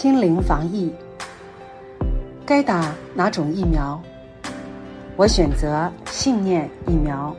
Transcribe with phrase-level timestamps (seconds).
[0.00, 0.90] 心灵防疫，
[2.46, 4.00] 该打哪种疫苗？
[5.14, 7.36] 我选择信念疫苗。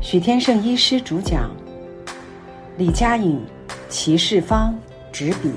[0.00, 1.50] 许天胜医师主讲，
[2.78, 3.44] 李佳颖、
[3.88, 4.72] 齐世芳
[5.10, 5.50] 执笔。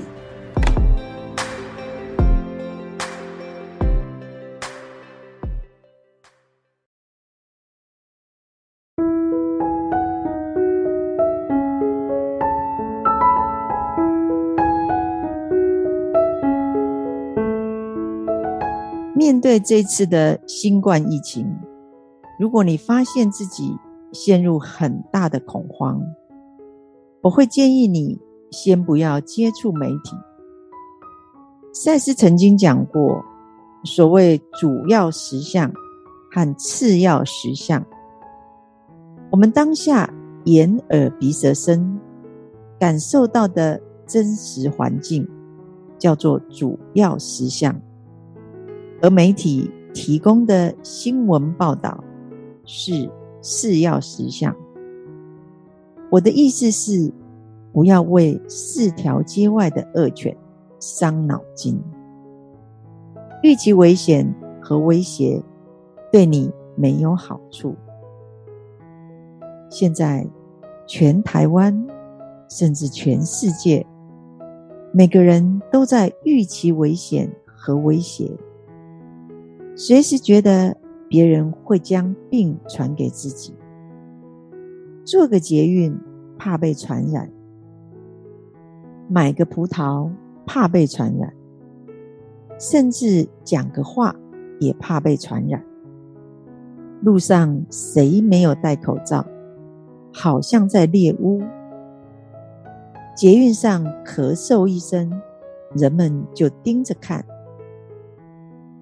[19.24, 21.50] 面对这次的新冠疫情，
[22.38, 23.74] 如果你发现自己
[24.12, 25.98] 陷入很大的恐慌，
[27.22, 30.14] 我会建议你先不要接触媒体。
[31.72, 33.24] 赛斯曾经讲过，
[33.82, 35.72] 所谓主要实相
[36.30, 37.82] 和次要实相，
[39.30, 40.12] 我们当下
[40.44, 41.98] 眼耳鼻舌身
[42.78, 45.26] 感受到的真实环境，
[45.96, 47.74] 叫做主要实相。
[49.04, 52.02] 而媒体提供的新闻报道
[52.64, 53.10] 是
[53.42, 54.56] 次要实相。
[56.10, 57.12] 我的意思是，
[57.70, 60.34] 不要为四条街外的恶犬
[60.80, 61.78] 伤脑筋。
[63.42, 65.42] 预期危险和威胁
[66.10, 67.76] 对你没有好处。
[69.68, 70.26] 现在，
[70.86, 71.86] 全台湾
[72.48, 73.86] 甚至全世界，
[74.94, 78.30] 每个人都在预期危险和威胁。
[79.76, 80.76] 随时觉得
[81.08, 83.52] 别人会将病传给自己，
[85.04, 85.98] 做个捷运
[86.38, 87.28] 怕被传染，
[89.08, 90.08] 买个葡萄
[90.46, 91.34] 怕被传染，
[92.56, 94.14] 甚至讲个话
[94.60, 95.60] 也怕被传染。
[97.02, 99.26] 路上谁没有戴口罩，
[100.12, 101.42] 好像在猎巫。
[103.16, 105.10] 捷运上咳嗽一声，
[105.74, 107.24] 人们就盯着看，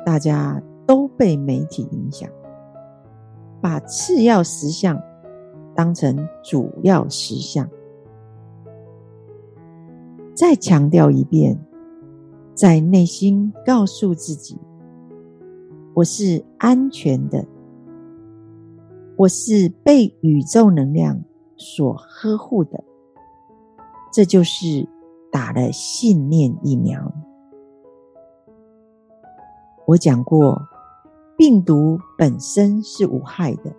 [0.05, 0.63] 大家。
[0.87, 2.29] 都被媒体影响，
[3.61, 5.01] 把次要实相
[5.75, 7.69] 当成主要实相。
[10.35, 11.59] 再强调一遍，
[12.55, 14.59] 在内心告诉自己：
[15.95, 17.45] 我是安全的，
[19.17, 21.23] 我是被宇宙能量
[21.57, 22.83] 所呵护的。
[24.13, 24.87] 这就是
[25.31, 27.13] 打了信念疫苗。
[29.87, 30.61] 我讲过。
[31.43, 33.73] 病毒本身是无害的，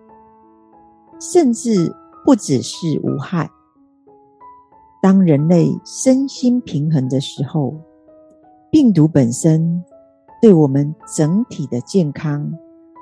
[1.17, 3.49] 甚至不只是无害。
[5.01, 7.73] 当人类身心平衡的时候，
[8.69, 9.81] 病毒本身
[10.41, 12.51] 对我们整体的健康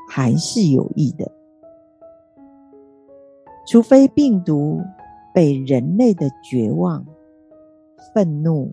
[0.08, 1.28] 还是有益的。
[3.66, 4.80] 除非病毒
[5.34, 7.04] 被人类的绝望、
[8.14, 8.72] 愤怒、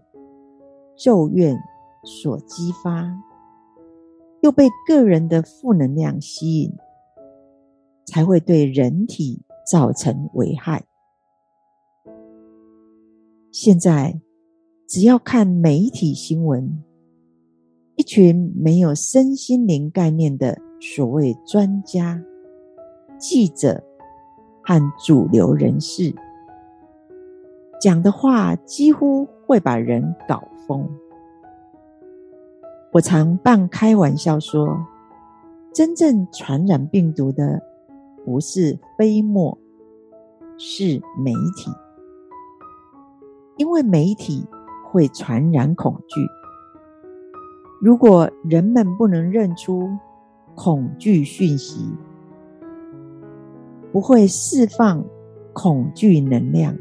[0.99, 1.59] 咒怨
[2.05, 3.11] 所激发。
[4.43, 6.73] 又被个人的负能量吸引，
[8.07, 10.85] 才会对人体造成危害。
[13.51, 14.21] 现在，
[14.87, 16.83] 只要看媒体新闻，
[17.97, 22.23] 一群没有身心灵概念的所谓专家、
[23.19, 23.83] 记者
[24.63, 26.15] 和主流人士
[27.81, 30.89] 讲的话，几乎会把人搞疯。
[32.91, 34.75] 我常半开玩笑说，
[35.75, 37.61] 真正传染病毒的
[38.25, 39.57] 不是飞沫，
[40.57, 41.71] 是媒体，
[43.59, 44.43] 因为媒体
[44.91, 46.27] 会传染恐惧。
[47.79, 49.91] 如果人们不能认出
[50.55, 51.93] 恐惧讯息，
[53.93, 55.05] 不会释放
[55.53, 56.75] 恐惧能量，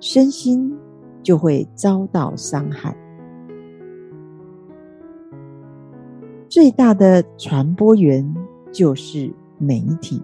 [0.00, 0.74] 身心
[1.22, 2.96] 就会遭到伤害。
[6.50, 8.28] 最大的传播源
[8.72, 10.20] 就是媒体。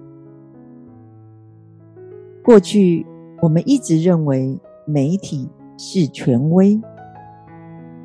[2.43, 3.07] 过去
[3.41, 6.81] 我们一直认为媒体是权威，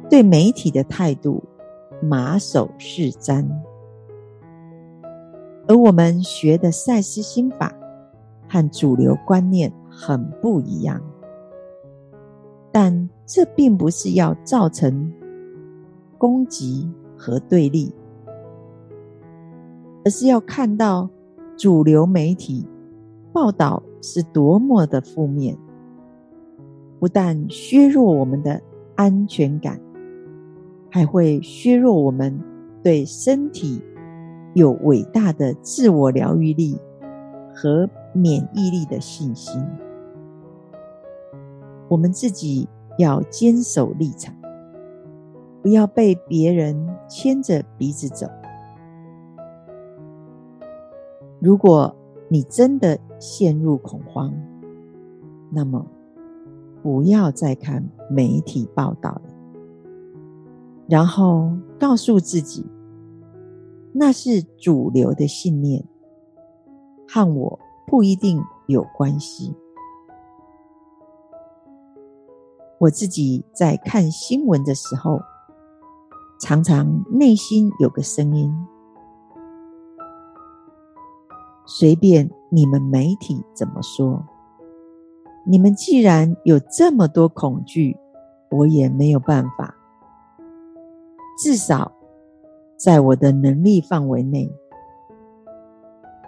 [0.08, 1.44] 对媒体的态度
[2.00, 3.44] 马首是瞻。
[5.68, 7.74] 而我们学的赛斯心法
[8.48, 11.02] 和主流观念很不一样，
[12.72, 15.12] 但这并不是要造成
[16.20, 16.88] 攻击
[17.18, 17.92] 和对立。
[20.04, 21.10] 而是要看到
[21.58, 22.68] 主流媒体
[23.32, 25.58] 报道是多么的负面，
[27.00, 28.62] 不但削弱我们的
[28.96, 29.80] 安全感，
[30.90, 32.40] 还会削弱我们
[32.82, 33.82] 对身体
[34.54, 36.78] 有伟大的自我疗愈力
[37.54, 39.64] 和免疫力的信心。
[41.88, 44.34] 我们自己要坚守立场，
[45.62, 48.28] 不要被别人牵着鼻子走。
[51.42, 51.94] 如果
[52.30, 54.32] 你真的陷入恐慌，
[55.50, 55.84] 那么
[56.84, 59.22] 不要再看媒体报道了，
[60.88, 62.64] 然后告诉自己，
[63.92, 65.84] 那是主流的信念，
[67.08, 69.56] 和我不一定有关系。
[72.78, 75.20] 我自己在看新闻的时候，
[76.40, 78.54] 常常内心有个声音。
[81.74, 84.22] 随便你们媒体怎么说，
[85.46, 87.96] 你们既然有这么多恐惧，
[88.50, 89.74] 我也没有办法。
[91.42, 91.90] 至少
[92.76, 94.52] 在我的能力范围内，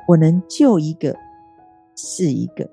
[0.08, 1.14] 我能救一个
[1.94, 2.70] 是一个。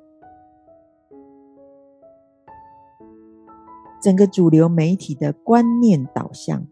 [4.00, 6.64] 整个主流媒体的观念导向，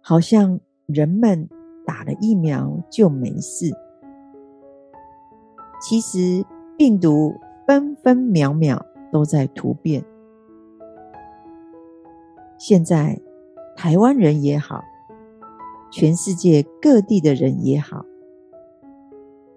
[0.00, 1.48] 好像人们。
[1.86, 3.72] 打了疫苗就没事，
[5.80, 6.44] 其实
[6.76, 7.32] 病毒
[7.66, 10.04] 分分秒秒都在突变。
[12.58, 13.20] 现在
[13.76, 14.82] 台湾人也好，
[15.92, 18.04] 全世界各地的人也好，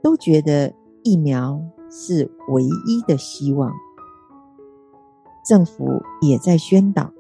[0.04, 0.74] 都觉得
[1.04, 1.60] 疫苗
[1.90, 3.74] 是唯一的希望。
[5.44, 7.12] 政府也在宣导，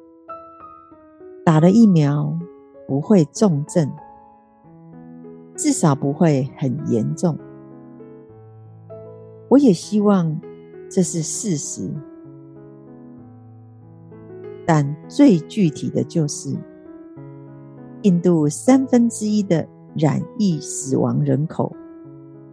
[1.43, 2.37] 打了疫苗
[2.87, 3.91] 不会重症。
[5.59, 7.37] 至少不会很严重。
[9.49, 10.39] 我也希望
[10.89, 11.91] 这是事实，
[14.65, 16.55] 但最具体的就是，
[18.03, 19.67] 印度三分之一的
[19.97, 21.75] 染疫死亡人口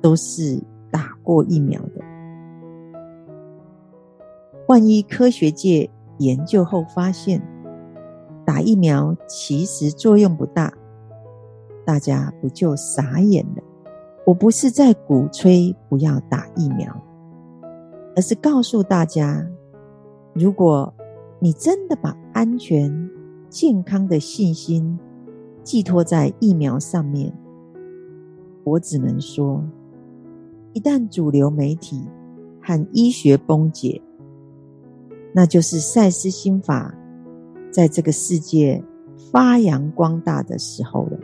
[0.00, 0.60] 都是
[0.90, 2.04] 打过疫苗的。
[4.66, 5.88] 万一科学界
[6.18, 7.40] 研究后发现，
[8.44, 10.72] 打疫苗其实作用不大。
[11.86, 13.62] 大家不就傻眼了？
[14.26, 16.92] 我不是在鼓吹不要打疫苗，
[18.16, 19.46] 而是告诉大家，
[20.34, 20.92] 如果
[21.38, 22.92] 你真的把安全、
[23.48, 24.98] 健康的信心
[25.62, 27.32] 寄托在疫苗上面，
[28.64, 29.62] 我只能说，
[30.72, 32.04] 一旦主流媒体
[32.60, 34.02] 和医学崩解，
[35.32, 36.92] 那就是赛斯心法
[37.70, 38.82] 在这个世界
[39.30, 41.18] 发扬光大的时候了。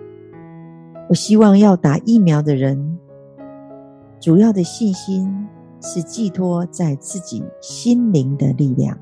[1.13, 2.99] 我希望要打疫苗的人，
[4.19, 5.47] 主要的信心
[5.83, 8.99] 是寄托在自己心灵的力量。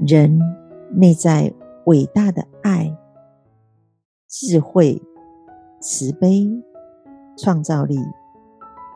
[0.00, 0.40] 人
[0.90, 1.52] 内在
[1.84, 2.90] 伟大的爱、
[4.26, 4.98] 智慧、
[5.78, 6.48] 慈悲、
[7.36, 7.98] 创造力、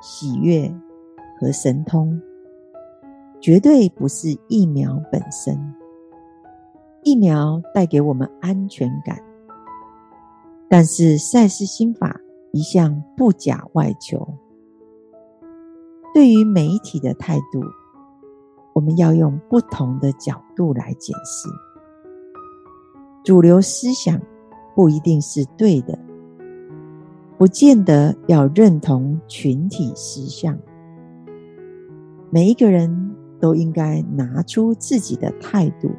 [0.00, 0.74] 喜悦
[1.38, 2.18] 和神通，
[3.38, 5.74] 绝对不是疫苗本身。
[7.02, 9.22] 疫苗带给我们安全感。
[10.68, 12.20] 但是赛斯心法
[12.52, 14.26] 一向不假外求。
[16.12, 17.60] 对于媒体的态度，
[18.72, 21.48] 我们要用不同的角度来检视。
[23.22, 24.20] 主流思想
[24.74, 25.98] 不一定是对的，
[27.36, 30.58] 不见得要认同群体思想。
[32.30, 35.90] 每一个人都应该拿出自己的态度，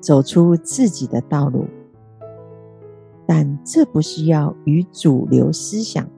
[0.00, 1.66] 走出自己的道路。
[3.26, 6.08] 但这不是要与主流思想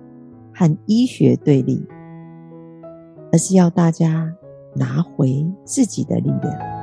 [0.54, 1.82] 和医学对立，
[3.32, 4.30] 而是要大家
[4.74, 6.78] 拿回自己的力量。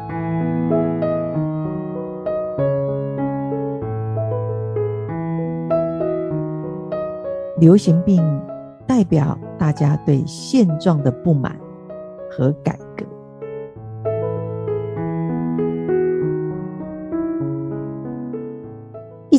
[7.57, 8.21] 流行病
[8.85, 11.57] 代表大家对现状的不满
[12.29, 13.05] 和改革。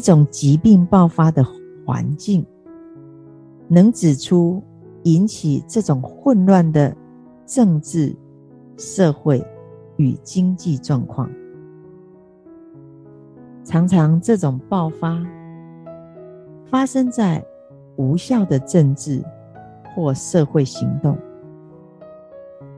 [0.06, 1.44] 种疾病爆发的
[1.84, 2.46] 环境，
[3.66, 4.62] 能指出
[5.02, 6.96] 引起这种混乱的
[7.44, 8.14] 政治、
[8.76, 9.44] 社会
[9.96, 11.28] 与经济状况。
[13.64, 15.20] 常常这种爆发
[16.66, 17.44] 发生在
[17.96, 19.20] 无效的政治
[19.92, 21.18] 或社会行动，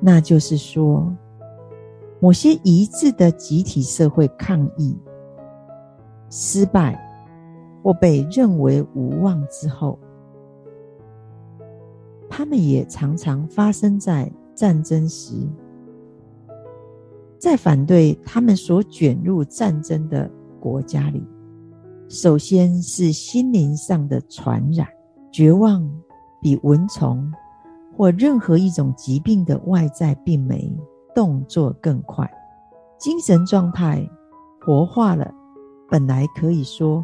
[0.01, 1.15] 那就是说，
[2.21, 4.97] 某些一致的集体社会抗议
[6.31, 7.05] 失败。
[7.89, 9.99] 或被认为无望之后，
[12.29, 15.33] 他们也常常发生在战争时。
[17.39, 20.31] 在反对他们所卷入战争的
[20.61, 21.27] 国家里，
[22.11, 24.87] 首先是心灵上的传染，
[25.33, 25.83] 绝望
[26.43, 27.33] 比蚊虫
[27.97, 30.71] 或任何一种疾病的外在病媒
[31.15, 32.31] 动作更快，
[32.99, 34.07] 精神状态
[34.61, 35.33] 活化了，
[35.89, 37.03] 本来可以说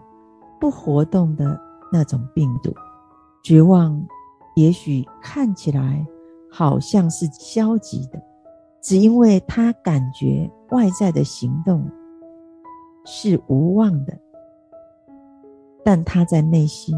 [0.65, 1.61] 不活动的
[1.93, 2.73] 那种病毒，
[3.43, 4.03] 绝望
[4.57, 6.03] 也许看起来
[6.51, 8.19] 好像是消极的，
[8.81, 11.87] 只因为他感觉外在的行动
[13.05, 14.19] 是无望的，
[15.85, 16.97] 但他在内心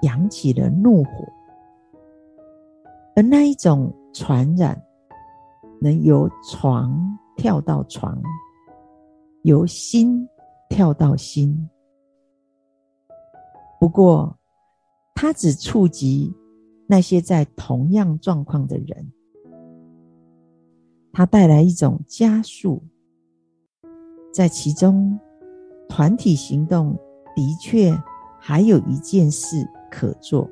[0.00, 1.10] 扬起了怒火。
[3.14, 4.82] 而那一种传染，
[5.82, 6.98] 能由床
[7.36, 8.18] 跳到床，
[9.42, 10.26] 由心
[10.70, 11.68] 跳到心。
[13.80, 14.38] 不过，
[15.14, 16.32] 它只触及
[16.86, 19.10] 那些在同样状况的人。
[21.12, 22.82] 它带来一种加速，
[24.32, 25.18] 在其中，
[25.88, 26.94] 团体行动
[27.34, 27.90] 的确
[28.38, 30.48] 还有一件事可做。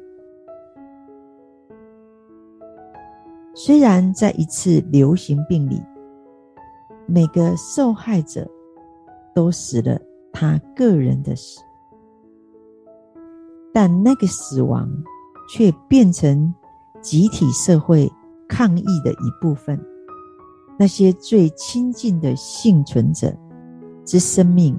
[3.54, 5.82] 虽然在一次流行病里，
[7.06, 8.48] 每个受害者
[9.34, 10.00] 都死了
[10.32, 11.60] 他个人的死，
[13.80, 14.90] 但那个死亡
[15.48, 16.52] 却变成
[17.00, 18.12] 集体社会
[18.48, 19.80] 抗议的一部分。
[20.76, 23.32] 那些最亲近的幸存者
[24.04, 24.76] 之生命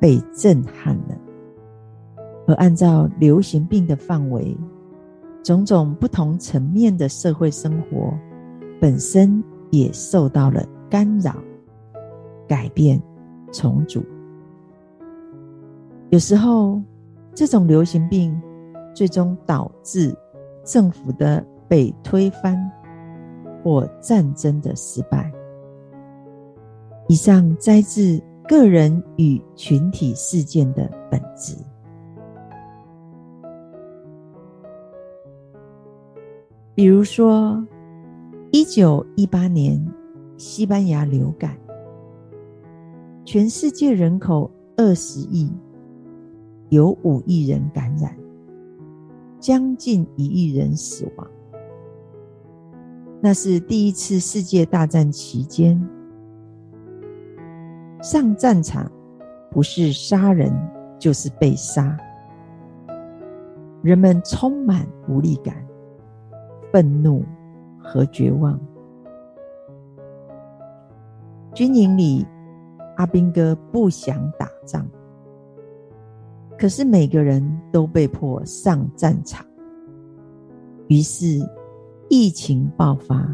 [0.00, 1.18] 被震撼了，
[2.46, 4.56] 而按照流行病的范围。
[5.44, 8.14] 种种不同层面的社会生活，
[8.80, 11.36] 本身也受到了干扰、
[12.48, 12.98] 改变、
[13.52, 14.02] 重组。
[16.08, 16.80] 有时候，
[17.38, 18.36] 这种流行病
[18.92, 20.12] 最终导致
[20.64, 22.58] 政府的被推翻
[23.62, 25.32] 或战争的失败。
[27.06, 31.56] 以上摘自个人与群体事件的本质。
[36.74, 37.64] 比如说，
[38.50, 39.80] 一九一八年
[40.36, 41.56] 西班牙流感，
[43.24, 45.48] 全世界人口二十亿，
[46.70, 48.16] 有五亿人感染，
[49.38, 51.26] 将近一亿人死亡。
[53.20, 55.80] 那是第一次世界大战期间，
[58.02, 58.90] 上战场
[59.50, 60.52] 不是杀人
[60.98, 61.96] 就是被杀，
[63.82, 65.56] 人们充满无力感。
[66.70, 67.24] 愤怒
[67.78, 68.60] 和绝望。
[71.54, 72.26] 军营里，
[72.98, 74.86] 阿兵哥不想打仗，
[76.58, 79.46] 可是每个人都被迫上战场。
[80.88, 81.38] 于是，
[82.08, 83.26] 疫情爆发，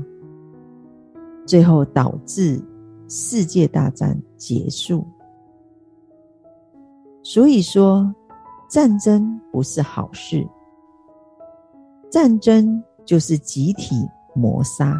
[1.47, 2.63] 最后导致
[3.09, 5.07] 世界大战结束。
[7.23, 8.15] 所以说，
[8.69, 10.47] 战争不是好事。
[12.11, 12.83] 战争。
[13.07, 13.97] 就是集体
[14.35, 14.97] 谋杀。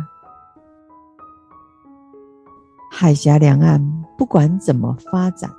[2.91, 3.83] 海峡两岸
[4.19, 5.51] 不管怎么发展，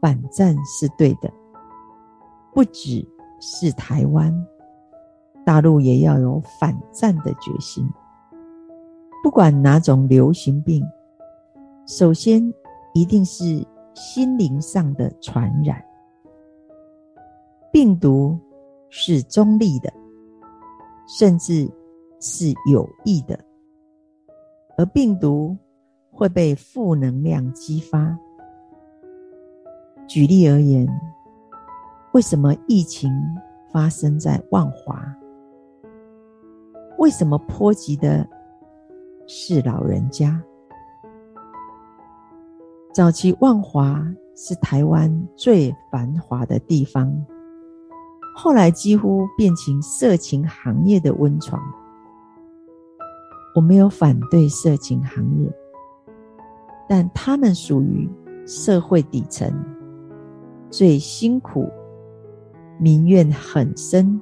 [0.00, 1.30] 反战是对的。
[2.52, 3.06] 不只
[3.40, 4.34] 是台湾，
[5.44, 7.88] 大陆也要有反战的决心。
[9.22, 10.84] 不管哪种流行病，
[11.86, 12.42] 首先
[12.94, 15.82] 一定是心灵上的传染。
[17.72, 18.38] 病毒
[18.88, 19.92] 是中立的。
[21.18, 21.68] 甚至
[22.20, 23.36] 是有益的，
[24.78, 25.56] 而病毒
[26.12, 28.16] 会被负能量激发。
[30.10, 30.88] 举例而言，
[32.10, 33.12] 为什么疫情
[33.72, 35.00] 发生在万华？
[36.98, 38.28] 为什么波及的
[39.28, 40.42] 是老人家？
[42.92, 47.08] 早期万华是台湾最繁华的地方。
[48.34, 51.62] 后来几乎变成色情行业的温床。
[53.54, 55.48] 我没有反对色情行业，
[56.88, 58.10] 但他们属于
[58.44, 59.48] 社会底层，
[60.70, 61.68] 最辛苦，
[62.78, 64.20] 民怨很深，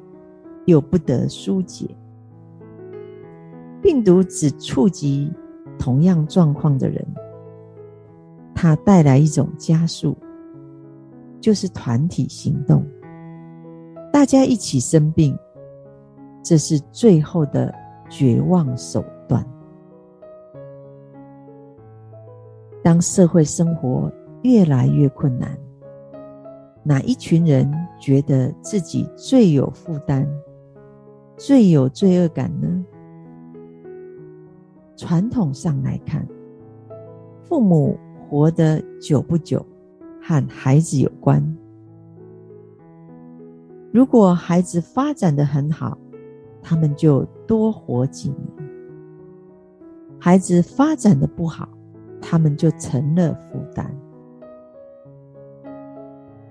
[0.65, 1.87] 又不得疏解。
[3.83, 5.31] 病毒只触及
[5.79, 7.07] 同样状况的人，
[8.55, 10.17] 它带来一种加速，
[11.41, 12.85] 就是团体行动。
[14.11, 15.39] 大家一起生病，
[16.43, 17.73] 这是最后的
[18.09, 19.47] 绝望手段。
[22.83, 24.11] 当社会生活
[24.43, 25.57] 越来越困难，
[26.89, 30.27] 哪一群人觉得自己最有负担、
[31.37, 32.83] 最有罪恶感呢？
[34.97, 36.27] 传统上来看，
[37.43, 39.63] 父母活得久不久，
[40.23, 41.45] 和孩子有关。
[43.93, 45.99] 如果孩子发展的很好，
[46.63, 48.67] 他们就多活几年；
[50.19, 51.69] 孩子发展的不好，
[52.19, 53.95] 他们就成了负担。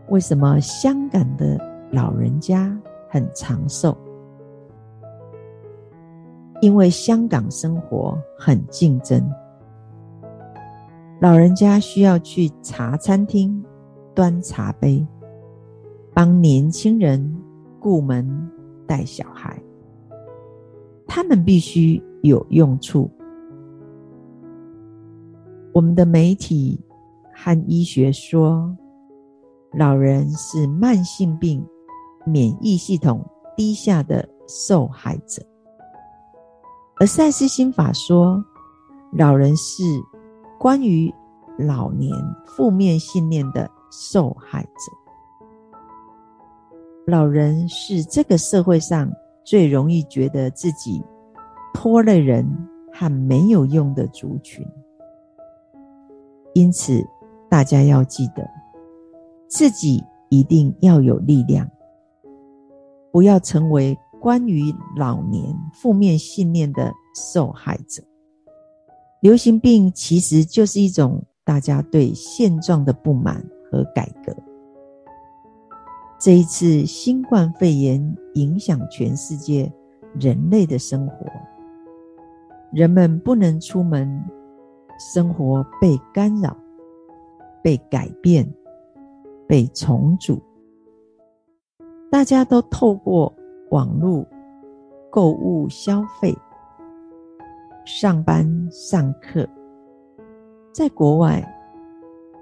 [0.10, 1.60] 为什么香港的
[1.92, 2.76] 老人家
[3.10, 3.98] 很长寿？
[6.62, 9.22] 因为香港生活很竞争，
[11.20, 13.62] 老人家需要去茶餐厅
[14.16, 15.06] 端茶杯，
[16.14, 17.36] 帮年轻人
[17.78, 18.50] 顾门
[18.88, 19.62] 带小孩，
[21.06, 23.12] 他们必须有用处。
[25.74, 26.80] 我们的媒体
[27.36, 28.74] 和医学说。
[29.74, 31.64] 老人是慢性病、
[32.26, 33.24] 免疫系统
[33.56, 35.46] 低下的受害者，
[37.00, 38.44] 而赛斯心法说，
[39.12, 39.84] 老人是
[40.58, 41.14] 关于
[41.58, 42.12] 老年
[42.46, 44.70] 负面信念的受害者。
[47.06, 49.12] 老人是这个社会上
[49.44, 51.04] 最容易觉得自己
[51.74, 52.46] 拖累人
[52.94, 54.66] 和没有用的族群，
[56.54, 57.06] 因此
[57.50, 58.48] 大家要记得。
[59.48, 61.70] 自己一定要有力量，
[63.12, 68.04] 不要成为关于老年负面信念的受害者。
[69.22, 74.36] 流行病其实就是一种大家对现状的不满和改革。
[76.20, 79.72] 这一次新冠肺炎影响全世界
[80.20, 81.26] 人类的生活，
[82.74, 84.24] 人们不能出门，
[85.14, 86.56] 生活被干扰，
[87.64, 88.52] 被改变。
[89.48, 90.42] 被重组，
[92.12, 93.34] 大家都透过
[93.72, 94.26] 网络
[95.10, 96.36] 购物、消费、
[97.86, 99.48] 上班、上课。
[100.74, 101.44] 在国外，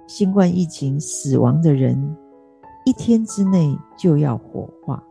[0.08, 1.96] 新冠疫情死亡的人
[2.86, 5.02] 一天之内就要火化，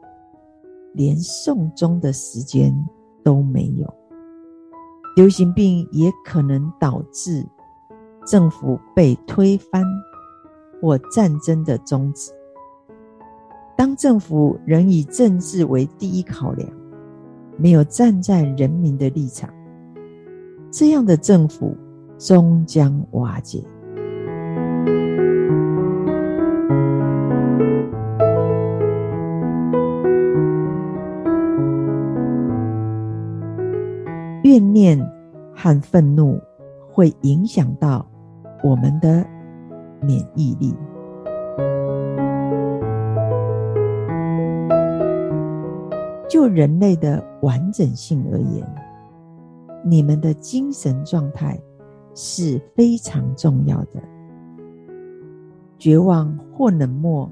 [0.92, 2.74] 连送终的时间
[3.22, 3.94] 都没有。
[5.16, 7.46] 流行病也可能导致
[8.26, 9.84] 政府被推翻。
[10.84, 12.30] 或战争的终止。
[13.74, 16.68] 当政府仍以政治为第一考量，
[17.56, 19.48] 没有站在人民的立场，
[20.70, 21.74] 这样的政府
[22.18, 23.64] 终将瓦解。
[34.42, 34.98] 怨念
[35.54, 36.38] 和愤怒
[36.92, 38.06] 会影响到
[38.62, 39.24] 我们的。
[40.04, 40.74] 免疫力，
[46.28, 48.66] 就人类的完整性而言，
[49.84, 51.60] 你们的精神状态
[52.14, 54.02] 是非常重要的。
[55.78, 57.30] 绝望或冷漠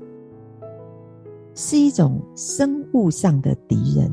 [1.54, 4.10] 是一种生物上的敌人。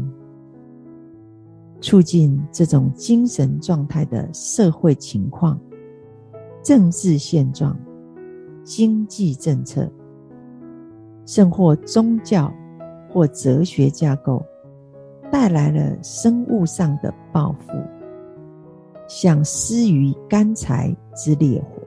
[1.82, 5.58] 促进这种精神状态的社会情况、
[6.62, 7.74] 政治现状。
[8.64, 9.90] 经济政策，
[11.26, 12.54] 甚或宗教
[13.10, 14.44] 或哲学架构，
[15.32, 17.74] 带来了生物上的报复，
[19.08, 21.82] 像施于干柴之烈火。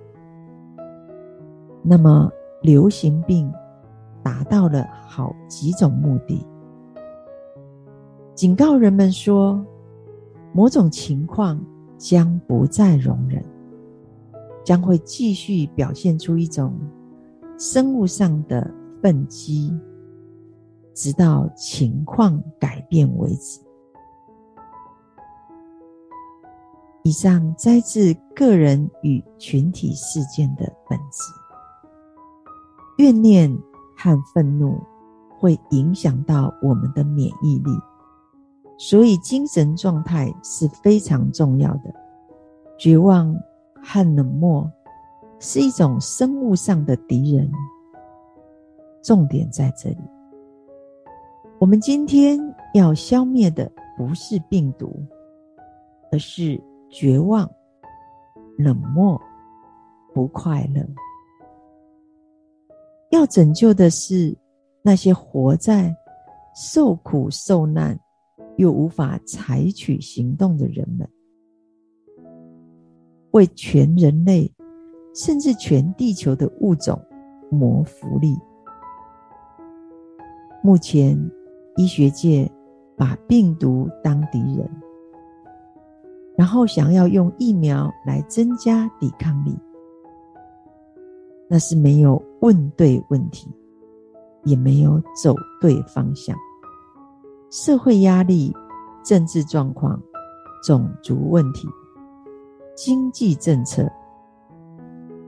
[1.83, 2.31] 那么，
[2.63, 3.53] 流行病
[4.23, 6.47] 达到了好几种目的：
[8.35, 9.65] 警告人们说，
[10.53, 11.61] 某种情况
[11.99, 13.45] 将不再容忍。
[14.65, 16.79] 将会继续表现出一种
[17.59, 18.69] 生物上的
[19.03, 19.73] 愤激，
[20.95, 23.61] 直到情况改变为止。
[27.05, 31.23] 以上摘自个人与群体事件的本质。
[32.99, 33.53] 怨念
[33.97, 34.81] 和愤怒
[35.39, 37.71] 会影响到我们的免疫力，
[38.79, 41.93] 所以精神状态是非常重要的。
[42.79, 43.35] 绝望。
[43.83, 44.71] 和冷漠
[45.39, 47.51] 是一种生物上的敌人。
[49.03, 49.99] 重点在这里，
[51.59, 52.39] 我们今天
[52.73, 53.69] 要消灭的
[53.99, 55.05] 不是病毒，
[56.13, 57.51] 而是绝望、
[58.57, 59.21] 冷漠、
[60.15, 60.87] 不快乐。
[63.11, 64.37] 要拯救的是
[64.83, 65.95] 那些活在
[66.55, 67.99] 受苦受难
[68.57, 71.09] 又无法采取行动的人们。
[73.33, 74.51] 为全人类，
[75.15, 76.99] 甚至全地球的物种
[77.51, 78.39] 谋福利。
[80.63, 81.19] 目前，
[81.77, 82.51] 医学界
[82.97, 84.71] 把病毒当敌人，
[86.37, 89.59] 然后想要用疫苗来增加抵抗力，
[91.49, 93.51] 那是没有问对问题，
[94.45, 96.37] 也没有走对方向。
[97.51, 98.55] 社会压力、
[99.05, 100.01] 政治状况、
[100.63, 101.67] 种族问题。
[102.75, 103.91] 经济政策，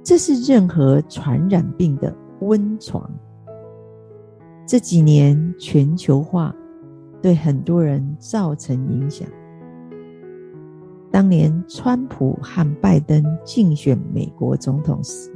[0.02, 3.09] 这是任何传染病的温床。
[4.66, 6.54] 这几年全球化
[7.20, 9.28] 对很多人造成影响。
[11.11, 15.30] 当年川普和拜登竞选美国总统时，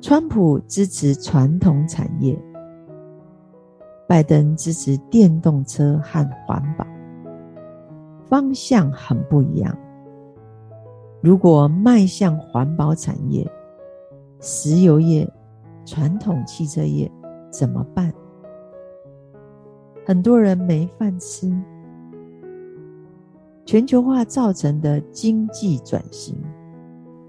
[0.00, 2.36] 川普支持传统产业，
[4.06, 6.84] 拜登支持电动车和环保，
[8.26, 9.74] 方向很不一样。
[11.24, 13.50] 如果迈向环保产业，
[14.42, 15.26] 石油业。
[15.86, 17.10] 传统汽车业
[17.50, 18.10] 怎么办？
[20.06, 21.52] 很多人没饭吃。
[23.66, 26.34] 全球化造成的经济转型，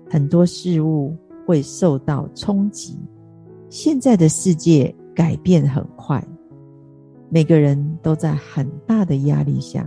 [0.10, 1.13] 很多事物
[1.45, 2.97] 会受到冲击。
[3.69, 6.25] 现在的世界改变很快，
[7.29, 9.86] 每个人都在很大的压力下。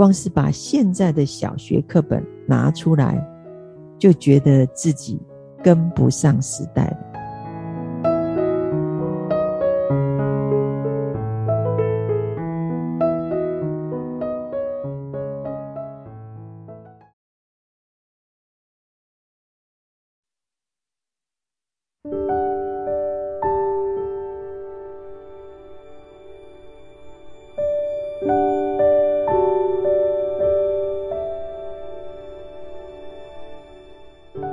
[0.00, 3.22] 光是把现在的小学课本拿出来，
[3.98, 5.20] 就觉得自己
[5.62, 7.09] 跟不上时代了。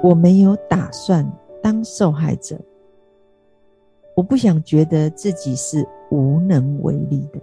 [0.08, 1.30] 我没有打算
[1.62, 2.58] 当受害者，
[4.16, 7.40] 我不想觉得自己是无能为力的。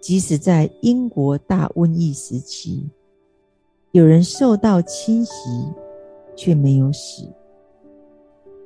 [0.00, 2.88] 即使在英国大瘟疫时期，
[3.92, 5.32] 有人受到侵袭
[6.34, 7.28] 却没有死，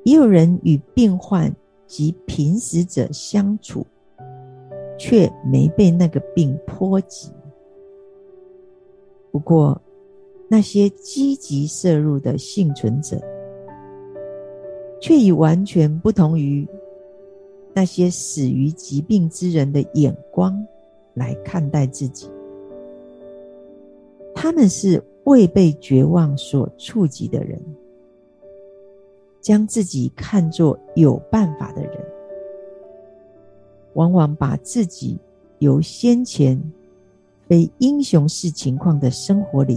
[0.05, 1.53] 也有人与病患
[1.89, 3.85] 及濒死者相处。
[5.03, 7.29] 却没被那个病波及。
[9.33, 9.83] 不过，
[10.47, 13.21] 那些积极摄入的幸存者，
[15.01, 16.65] 却以完全不同于
[17.75, 20.65] 那些死于疾病之人的眼光
[21.15, 22.31] 来看待自己。
[24.37, 27.61] 他们是未被绝望所触及的人，
[29.41, 32.12] 将自己看作有办法的人。
[33.95, 35.19] 往往把自己
[35.59, 36.61] 由先前
[37.47, 39.77] 非英雄式情况的生活里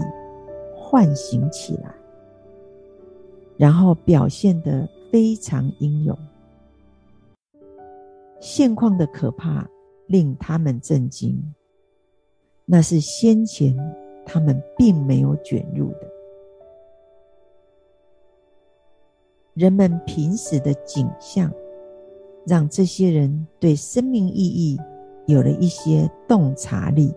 [0.75, 1.93] 唤醒起来，
[3.57, 6.17] 然后表现得非常英勇。
[8.39, 9.67] 现况的可怕
[10.07, 11.37] 令他们震惊，
[12.63, 13.75] 那是先前
[14.25, 16.11] 他们并没有卷入的。
[19.53, 21.51] 人们平时的景象。
[22.45, 24.79] 让这些人对生命意义
[25.25, 27.11] 有了一些洞察力，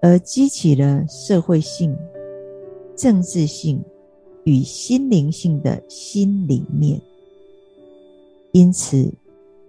[0.00, 1.96] 而激起了社会性、
[2.94, 3.82] 政治性
[4.44, 7.00] 与心灵性的新理念。
[8.52, 9.12] 因此，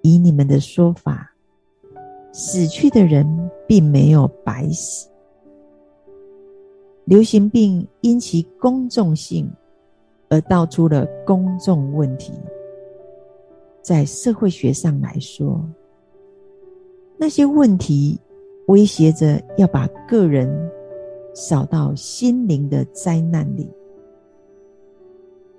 [0.03, 1.33] 以你们的说法，
[2.31, 3.25] 死去的人
[3.67, 5.09] 并没有白死。
[7.05, 9.47] 流行病因其公众性
[10.29, 12.31] 而道出了公众问题。
[13.85, 15.63] 在社会学上来说，
[17.17, 18.19] 那些问题
[18.65, 20.49] 威胁着要把个人
[21.35, 23.67] 扫到心灵的灾难里；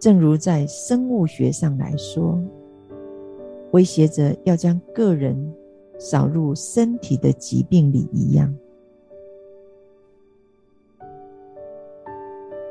[0.01, 2.37] 正如在生物学上来说，
[3.71, 5.55] 威胁着要将个人
[5.97, 8.53] 扫入身体的疾病里一样。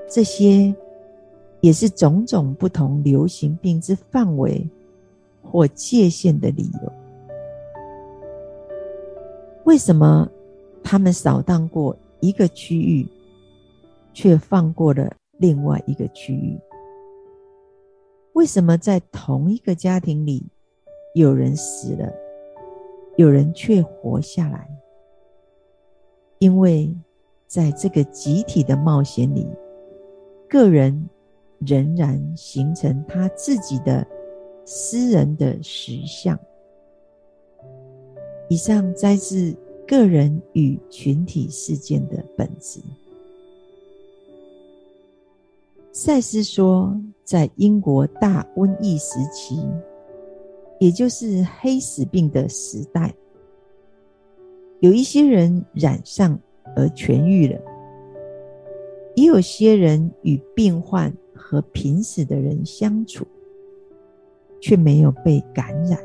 [0.09, 0.75] 这些
[1.61, 4.69] 也是种种不同流行病之范围。
[5.55, 6.91] 或界限的理由，
[9.63, 10.29] 为什么
[10.83, 13.07] 他们扫荡过一个区域，
[14.11, 16.59] 却放过了另外一个区域？
[18.33, 20.45] 为什么在同一个家庭里，
[21.13, 22.13] 有人死了，
[23.15, 24.67] 有人却活下来？
[26.39, 26.93] 因为
[27.47, 29.47] 在这个集体的冒险里，
[30.49, 31.09] 个人
[31.59, 34.05] 仍然形成他自己的。
[34.65, 36.37] 私人的实相。
[38.49, 39.55] 以上摘自
[39.87, 42.79] 个人与群体事件的本质。
[45.91, 49.57] 赛斯说，在英国大瘟疫时期，
[50.79, 53.13] 也就是黑死病的时代，
[54.81, 56.37] 有一些人染上
[56.75, 57.61] 而痊愈了，
[59.15, 63.25] 也有些人与病患和濒死的人相处。
[64.65, 65.99] 却没有被感染，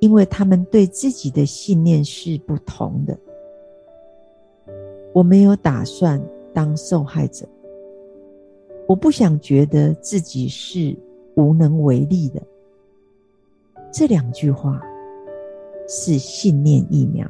[0.00, 3.16] 因为他们对自己的信念是不同的。
[5.12, 6.20] 我没有打算
[6.52, 7.46] 当受害者，
[8.88, 10.98] 我不想觉得自己是
[11.36, 12.42] 无能为力的。
[13.92, 14.82] 这两句话
[15.86, 17.24] 是信念疫苗。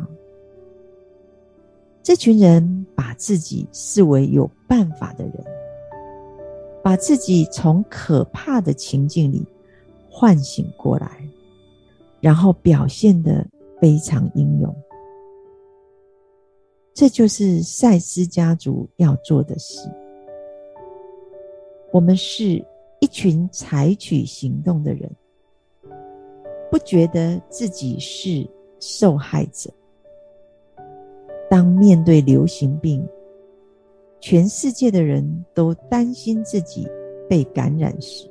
[2.02, 5.34] 这群人把自己视为有办法的人，
[6.82, 9.46] 把自己从可怕的情境里
[10.10, 11.22] 唤醒过来，
[12.20, 13.46] 然后表现的
[13.80, 14.74] 非常英勇。
[16.92, 19.88] 这就是赛斯家族要做的事。
[21.90, 22.62] 我们是
[23.00, 25.10] 一群采取行动的人，
[26.70, 28.46] 不觉得自己是
[28.80, 29.70] 受害者。
[31.48, 33.06] 当面对流行病，
[34.22, 36.88] 全世界的人都担心自己
[37.28, 38.30] 被感染时，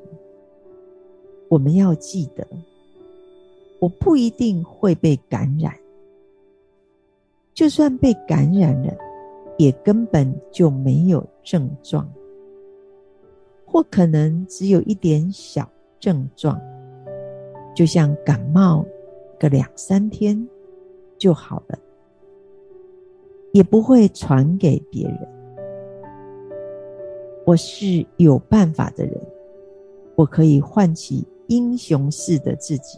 [1.50, 2.48] 我们要记得，
[3.78, 5.76] 我不一定会被感染。
[7.54, 8.96] 就算被感染了，
[9.58, 12.10] 也根本就没有症状，
[13.66, 16.58] 或可能只有一点小症状，
[17.76, 18.86] 就像感冒
[19.38, 20.48] 个两三天
[21.18, 21.78] 就好了。
[23.52, 25.41] 也不会传给别人。
[27.52, 29.14] 我是有办法的人，
[30.16, 32.98] 我可以唤起英雄式的自己。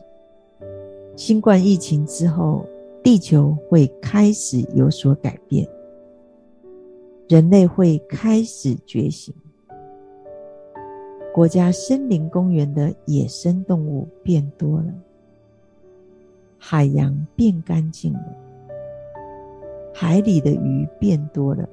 [1.15, 2.63] 新冠疫情之后，
[3.01, 5.67] 地球会开始有所改变，
[7.27, 9.33] 人类会开始觉醒。
[11.33, 14.93] 国家森林公园的野生动物变多了，
[16.59, 18.37] 海洋变干净了。
[19.91, 21.67] 海里的鱼变多了，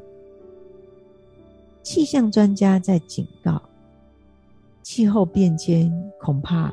[1.83, 3.61] 气象专家在警告：
[4.83, 5.91] 气候变迁
[6.21, 6.73] 恐怕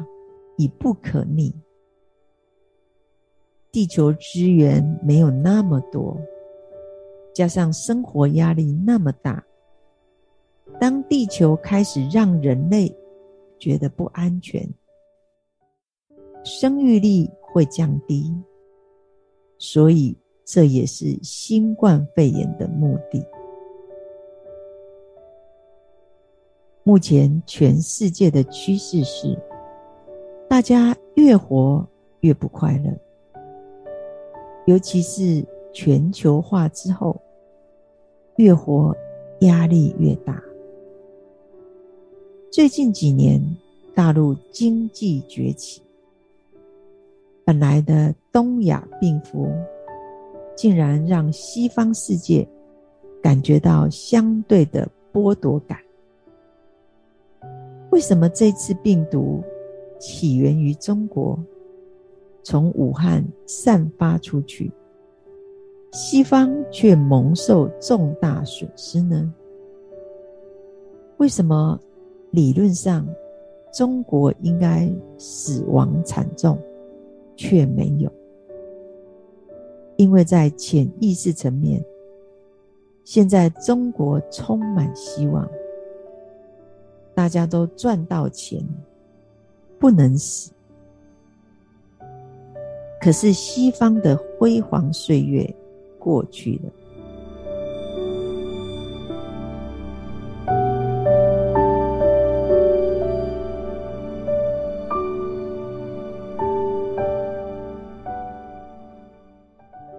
[0.58, 1.54] 已不可逆。
[3.72, 6.18] 地球资源没有那么多，
[7.34, 9.44] 加上生活压力那么大，
[10.80, 12.96] 当地球开始让人类
[13.60, 14.68] 觉得不安全，
[16.44, 18.34] 生育力会降低，
[19.58, 20.16] 所以。
[20.50, 23.22] 这也是新冠肺炎的目的。
[26.88, 29.38] 目前全世界的趋势是，
[30.48, 31.86] 大家越活
[32.22, 32.98] 越不快乐，
[34.68, 37.20] 尤其是全球化之后，
[38.38, 38.96] 越活
[39.42, 40.42] 压力越大。
[42.50, 43.44] 最近几年，
[43.94, 45.82] 大陆经济崛起，
[47.44, 49.52] 本来的东亚病夫。
[50.56, 52.48] 竟然让西方世界
[53.22, 55.78] 感觉到相对的剥夺感。
[57.98, 59.42] 为什么这次病毒
[59.98, 61.36] 起源于中国，
[62.44, 64.72] 从武汉散发出去，
[65.92, 69.34] 西方却蒙受重大损失呢？
[71.18, 71.80] 为什么
[72.30, 73.04] 理论上
[73.74, 76.56] 中国应该死亡惨重，
[77.36, 78.12] 却没有？
[79.96, 81.84] 因为在潜意识层面，
[83.04, 85.50] 现在中国充满希望，
[87.18, 88.64] 大家都赚到钱，
[89.80, 90.52] 不能死。
[93.02, 95.52] 可是西方的辉煌岁月
[95.98, 96.72] 过去了。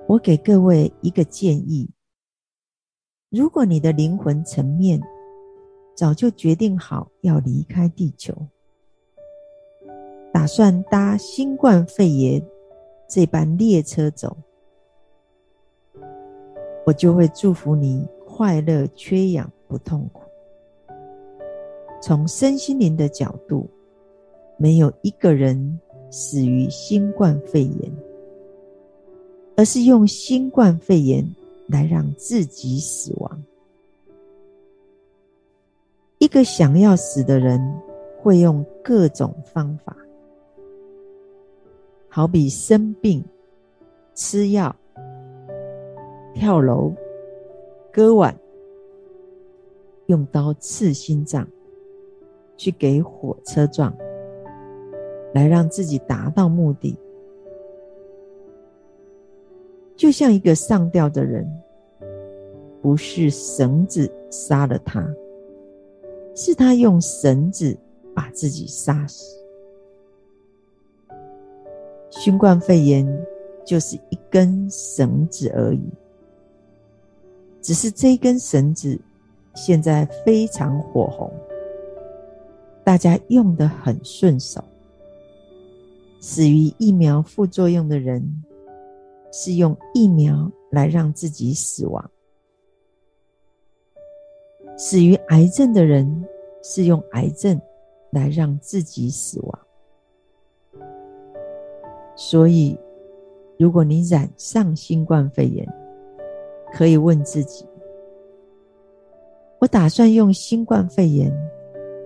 [0.06, 1.90] 我给各位一个建议：
[3.28, 5.00] 如果你的灵魂层面
[5.98, 8.32] 早就决定好要离开地球，
[10.32, 12.40] 打算搭新冠肺炎
[13.08, 14.36] 这班列车走，
[16.86, 20.22] 我就会祝福你快乐、缺氧、不痛苦。
[22.00, 23.68] 从身心灵的角度，
[24.56, 25.80] 没有一个人
[26.12, 27.92] 死于新冠肺炎。
[29.56, 31.28] 而是用新冠肺炎
[31.66, 33.42] 来让自己死亡。
[36.18, 37.60] 一个想要死的人
[38.20, 39.96] 会用各种方法，
[42.08, 43.24] 好比生病、
[44.14, 44.74] 吃药、
[46.34, 46.92] 跳楼、
[47.92, 48.36] 割腕、
[50.06, 51.46] 用刀刺心脏，
[52.56, 53.96] 去给火车撞，
[55.32, 56.98] 来让自己达到目的。
[59.94, 61.48] 就像一个上吊的人，
[62.82, 65.08] 不是绳子杀了他，
[66.40, 67.76] 是他用绳子
[68.14, 69.36] 把自己杀死。
[72.10, 73.04] 新冠肺炎
[73.66, 75.82] 就是一根绳子而已，
[77.60, 78.96] 只是这根绳子
[79.56, 81.28] 现在非常火红，
[82.84, 84.62] 大家用的很顺手。
[86.20, 88.44] 死于疫苗副作用的人，
[89.32, 92.00] 是用疫苗来让自己死亡；
[94.78, 96.24] 死于癌症的人，
[96.62, 97.60] 是用癌症
[98.12, 99.58] 来让自己死亡。
[102.14, 102.78] 所以，
[103.58, 105.66] 如果你染上新冠肺炎，
[106.72, 107.66] 可以问自己：
[109.58, 111.32] 我打算用新冠肺炎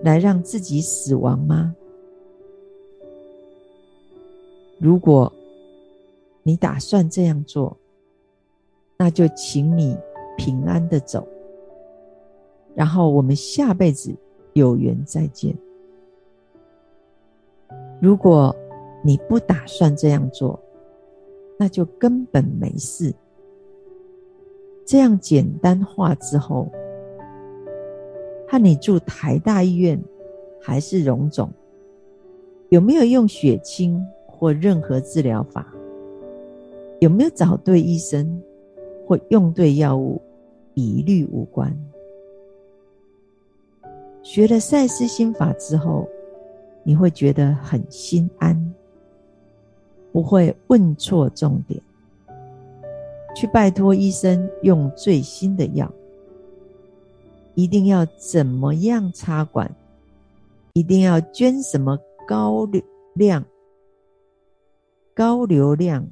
[0.03, 1.75] 来让自己死亡吗？
[4.79, 5.31] 如果
[6.41, 7.77] 你打算这样做，
[8.97, 9.95] 那就请你
[10.37, 11.25] 平安的走，
[12.75, 14.13] 然后我们下辈子
[14.53, 15.55] 有缘再见。
[18.01, 18.55] 如果，
[19.03, 20.59] 你不打算这样做，
[21.57, 23.13] 那就根本没事。
[24.85, 26.69] 这样简单化之后，
[28.47, 30.01] 和你住台大医院
[30.61, 31.49] 还是荣总，
[32.69, 35.73] 有没有用血清或任何治疗法？
[36.99, 38.41] 有没有找对医生
[39.05, 40.21] 或用对药物，
[40.73, 41.73] 一律无关。
[44.23, 46.07] 学了赛斯心法之后，
[46.83, 48.73] 你会觉得很心安。
[50.11, 51.81] 不会问错重点，
[53.35, 55.91] 去拜托医生用最新的药，
[57.55, 59.75] 一定要怎么样插管，
[60.73, 62.79] 一定要捐什么高流
[63.15, 63.43] 量、
[65.15, 66.07] 高流量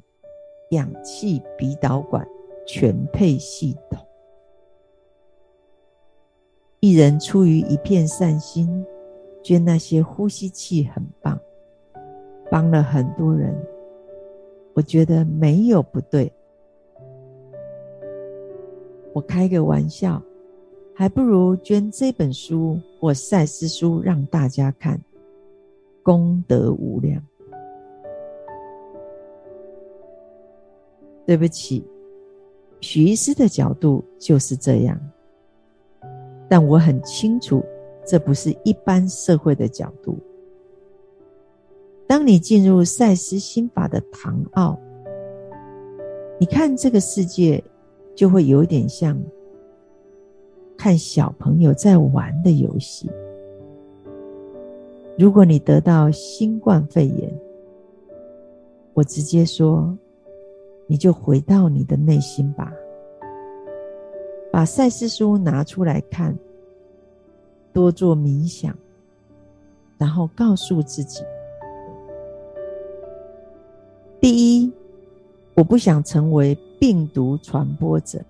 [0.70, 2.26] 氧气鼻导管
[2.66, 4.04] 全配系统。
[6.84, 8.84] 一人出于一片善心，
[9.40, 11.38] 捐那些呼吸器很棒，
[12.50, 13.56] 帮了很多人。
[14.74, 16.32] 我觉得没有不对，
[19.12, 20.20] 我开个玩笑，
[20.92, 25.00] 还不如捐这本书或赛斯书让大家看，
[26.02, 27.24] 功德无量。
[31.24, 31.84] 对不起，
[32.80, 35.00] 许医师的角度就是这样，
[36.52, 37.64] 但我很清楚，
[38.06, 40.18] 这不是一般社会的角度。
[42.06, 44.78] 当你进入赛斯心法的唐奥，
[46.38, 47.64] 你看这个世界
[48.14, 49.18] 就会有点像
[50.76, 53.10] 看小朋友在玩的游戏。
[55.16, 57.32] 如果你得到新冠肺炎，
[58.92, 59.96] 我直接说，
[60.86, 62.70] 你就回到你的内心吧，
[64.52, 66.38] 把赛斯书拿出来看，
[67.72, 68.76] 多做冥想，
[69.96, 71.24] 然后告诉自己。
[74.20, 74.70] 第一，
[75.54, 78.22] 我不想成为病毒传播者。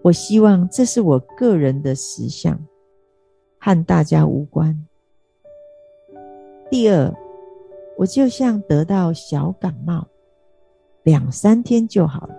[0.00, 2.58] 我希望这是我个人的实相，
[3.60, 4.86] 和大家无关。
[6.70, 7.14] 第二，
[7.98, 10.08] 我就像得到小感冒，
[11.02, 12.34] 两三天就好了，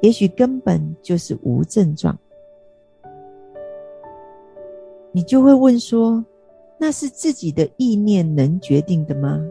[0.00, 2.16] 也许根本就是无症状。
[5.12, 6.24] 你就会问说
[6.78, 9.44] ：“那是自己的意念能决定的吗？”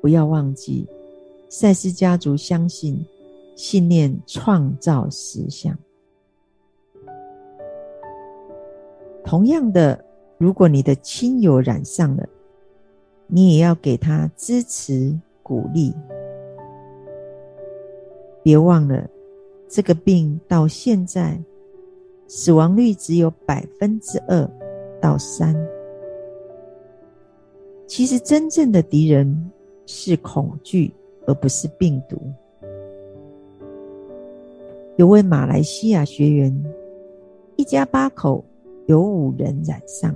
[0.00, 0.86] 不要忘记，
[1.48, 3.04] 赛斯家族相信
[3.56, 5.76] 信念创造实相。
[9.24, 10.04] 同样的，
[10.38, 12.28] 如果你的亲友染上了，
[13.26, 15.92] 你也要给他支持鼓励。
[18.46, 19.10] 别忘了，
[19.66, 21.36] 这个病到现在
[22.28, 24.48] 死亡率只有百分之二
[25.00, 25.52] 到三。
[27.88, 29.50] 其实真正的敌人。
[29.88, 30.92] 是恐惧，
[31.28, 32.20] 而不是病毒。
[34.96, 36.52] 有位马来西亚学员，
[37.54, 38.44] 一家八口
[38.86, 40.12] 有五人染上，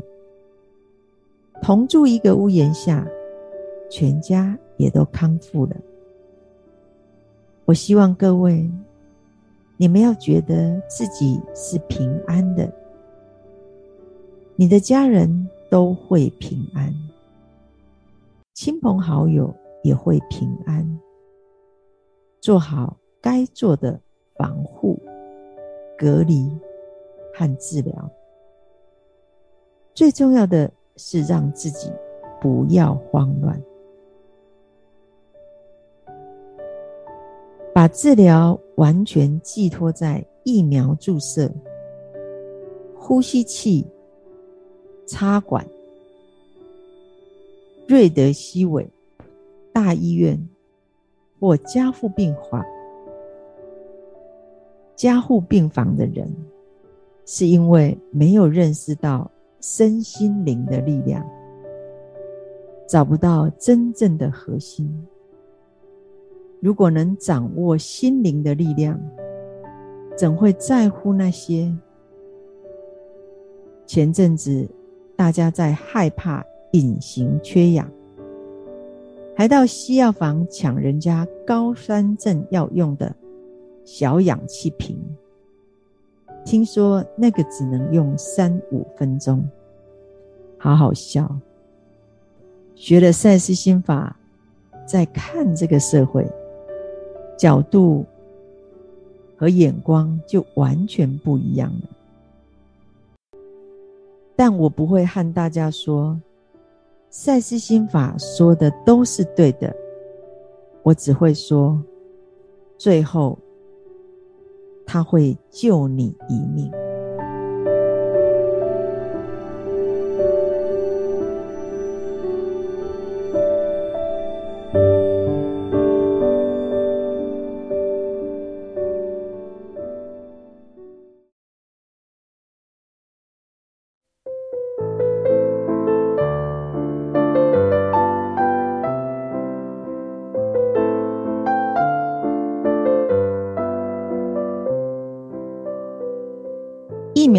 [1.62, 3.06] 同住一个屋檐下，
[3.88, 5.76] 全家也都康复了。
[7.70, 8.68] 我希望各位，
[9.76, 12.68] 你们要觉得自己是平安的，
[14.56, 16.92] 你的家人都会平安。
[18.54, 19.54] 亲朋好友
[19.84, 20.84] 也会平安，
[22.40, 24.00] 做好该做的
[24.34, 24.98] 防护、
[25.96, 26.50] 隔离
[27.32, 28.10] 和治疗。
[29.94, 31.92] 最重要的是让自己
[32.40, 33.62] 不要慌乱，
[37.72, 41.50] 把治疗完全寄托在疫苗注射、
[42.96, 43.86] 呼吸器
[45.06, 45.64] 插管、
[47.86, 48.86] 瑞德西韦
[49.72, 50.36] 大医院
[51.38, 52.64] 或加护病房、
[54.96, 56.28] 加护病房的人，
[57.24, 61.24] 是因为没有认识到身心灵的力量，
[62.88, 64.92] 找不到真正的核心。
[66.60, 69.00] 如果能掌握心灵的力量，
[70.16, 71.74] 怎会在乎那些？
[73.86, 74.68] 前阵子
[75.16, 77.90] 大家在害怕隐形缺氧，
[79.34, 83.14] 还到西药房抢人家高山症要用的
[83.84, 84.96] 小氧气瓶，
[86.44, 89.42] 听说那个只能用三五分钟，
[90.58, 91.34] 好好笑。
[92.74, 94.14] 学了赛斯心法，
[94.86, 96.30] 在看这个社会。
[97.40, 98.04] 角度
[99.34, 103.40] 和眼光就完全不一样了。
[104.36, 106.20] 但我不会和大家说，
[107.08, 109.74] 赛斯心法说的都是对的。
[110.82, 111.82] 我只会说，
[112.76, 113.38] 最后
[114.84, 116.70] 他会救你一命。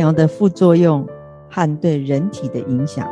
[0.01, 1.07] 苗的副作用
[1.47, 3.07] 和对人体的影响。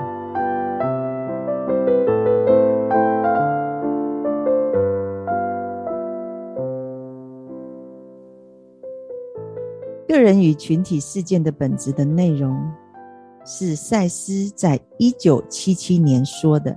[10.07, 12.59] 个人与群体事件的本质的内容，
[13.45, 16.75] 是赛斯在一九七七年说的。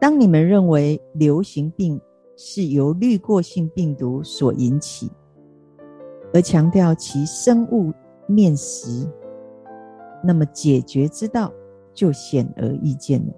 [0.00, 2.00] 当你们认为流行病
[2.38, 5.10] 是由滤过性病毒所引起，
[6.32, 7.92] 而强调其生物。
[8.26, 9.08] 面食，
[10.22, 11.52] 那么解决之道
[11.94, 13.32] 就显而易见了。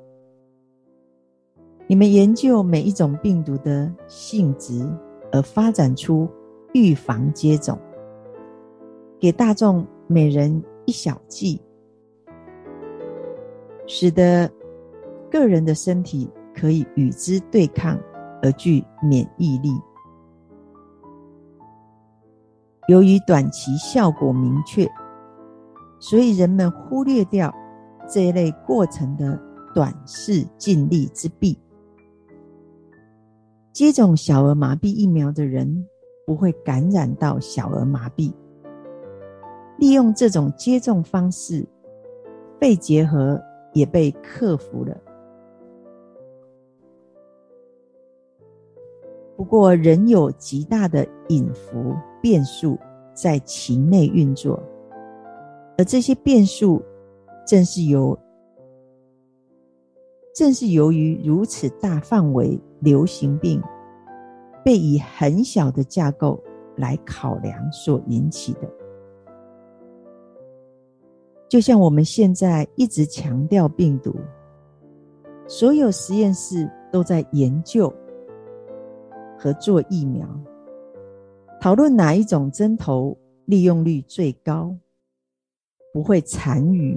[1.87, 4.87] 你们研究每一种病毒的性质，
[5.33, 6.29] 而发展出
[6.73, 7.79] 预防接种，
[9.19, 11.61] 给大众每人一小剂，
[13.87, 14.51] 使得
[15.31, 17.99] 个人的身体可以与之对抗，
[18.43, 19.71] 而具免疫力。
[22.89, 24.89] 由于短期效果明确，
[26.01, 27.55] 所以人们忽略掉
[28.09, 29.39] 这一类过程的
[29.75, 31.59] 短视尽力之弊。
[33.75, 35.87] 接种小儿麻痹疫苗的人
[36.27, 38.33] 不会感染到小儿麻痹。
[39.77, 41.69] 利用这种接种方式，
[42.59, 43.39] 肺结核
[43.75, 44.97] 也被克服了。
[49.37, 51.95] 不过，仍有极大的隐伏。
[52.21, 52.79] 变数
[53.15, 54.63] 在其内运作，
[55.77, 56.83] 而这些变数
[57.47, 58.19] 正是由
[60.35, 63.61] 正是由于如此大范围流行病
[64.65, 66.41] 被以很小的架构
[66.77, 68.69] 来考量所引起的。
[71.49, 74.15] 就像我们现在一直强调病毒，
[75.47, 77.93] 所有实验室都在研究
[79.39, 80.29] 和做疫苗。
[81.61, 84.73] 讨论哪一种针头利用率最高，
[85.93, 86.97] 不会残余？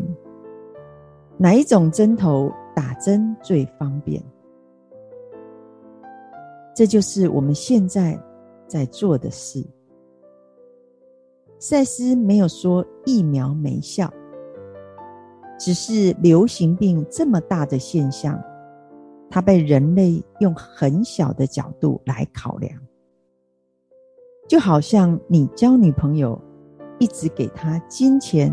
[1.37, 4.21] 哪一种针头打针最方便？
[6.75, 8.17] 这就是我们现在
[8.67, 9.65] 在做的事。
[11.59, 14.11] 赛斯没有说疫苗没效，
[15.59, 18.39] 只是流行病这么大的现象，
[19.29, 22.71] 它被人类用很小的角度来考量。
[24.47, 26.39] 就好像你交女朋友，
[26.99, 28.51] 一直给她金钱、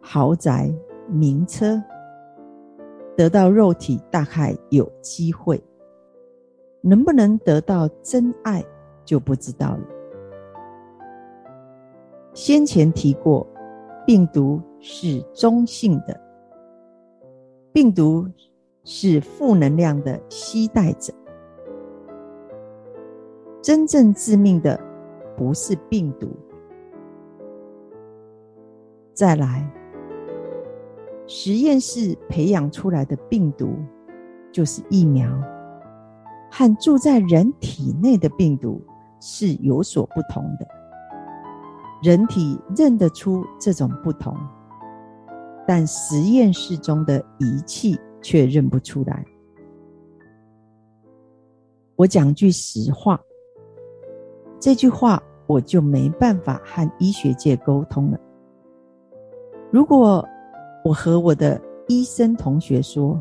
[0.00, 0.70] 豪宅、
[1.08, 1.82] 名车，
[3.16, 5.62] 得到肉体大概有机会，
[6.82, 8.64] 能不能得到真爱
[9.04, 9.80] 就不知道了。
[12.34, 13.46] 先前提过，
[14.06, 16.20] 病毒是中性的，
[17.72, 18.28] 病毒
[18.84, 21.12] 是负能量的吸带者，
[23.62, 24.78] 真正致命的。
[25.36, 26.28] 不是病毒。
[29.14, 29.66] 再来，
[31.26, 33.74] 实验室培养出来的病毒
[34.52, 35.32] 就是疫苗，
[36.50, 38.82] 和住在人体内的病毒
[39.18, 40.68] 是有所不同的。
[42.02, 44.36] 人体认得出这种不同，
[45.66, 49.24] 但实验室中的仪器却认不出来。
[51.96, 53.18] 我讲句实话，
[54.60, 58.20] 这句话我就没办法和医学界沟通了。
[59.70, 60.24] 如果
[60.84, 63.20] 我和我的医生同学说，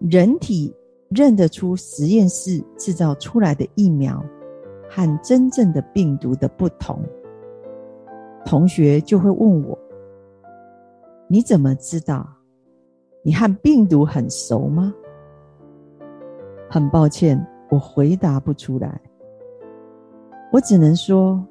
[0.00, 0.74] 人体
[1.10, 4.24] 认得出实验室制造出来的疫苗
[4.88, 6.98] 和真正的病毒的不同，
[8.44, 9.78] 同学就会问我
[11.28, 12.26] ：“你怎么知道？
[13.22, 14.94] 你和病毒很熟吗？”
[16.70, 19.00] 很抱歉，我回答不出来。
[20.50, 21.44] 我只能说，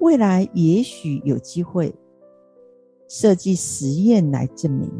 [0.00, 1.94] 未来也许有机会
[3.08, 4.90] 设计实验来证明。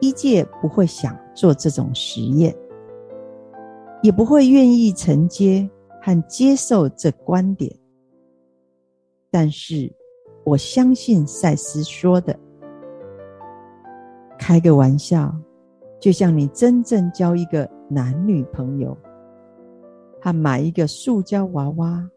[0.00, 2.54] 一界不会想做这种实验，
[4.02, 5.68] 也不会愿意承接
[6.02, 7.74] 和接受这观点。
[9.30, 9.92] 但是，
[10.44, 12.38] 我相信赛斯说的。
[14.38, 15.34] 开个玩笑，
[15.98, 18.96] 就像你真正交一个男女朋友，
[20.24, 22.10] 和买一个塑胶娃娃，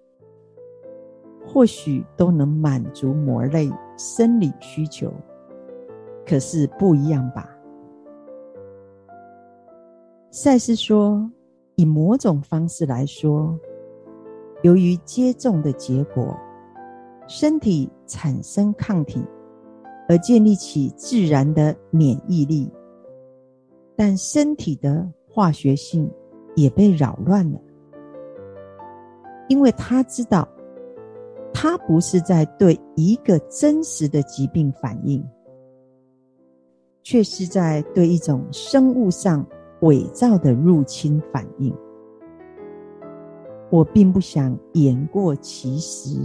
[1.45, 5.11] 或许都能满足某类生理需求，
[6.25, 7.53] 可是不一样吧？
[10.31, 11.29] 赛斯说
[11.75, 13.59] ：“以某种方式来说，
[14.61, 16.33] 由于接种的结果，
[17.27, 19.21] 身体产生抗体，
[20.07, 22.71] 而建立起自然的免疫力。
[23.97, 26.09] 但身体的化学性
[26.55, 27.59] 也被扰乱了，
[29.47, 30.47] 因为他知道，
[31.53, 35.23] 他不是在对一个真实的疾病反应，
[37.03, 39.45] 却是在对一种生物上。”
[39.81, 41.71] 伪造的入侵反应，
[43.69, 46.19] 我并不想言过其实，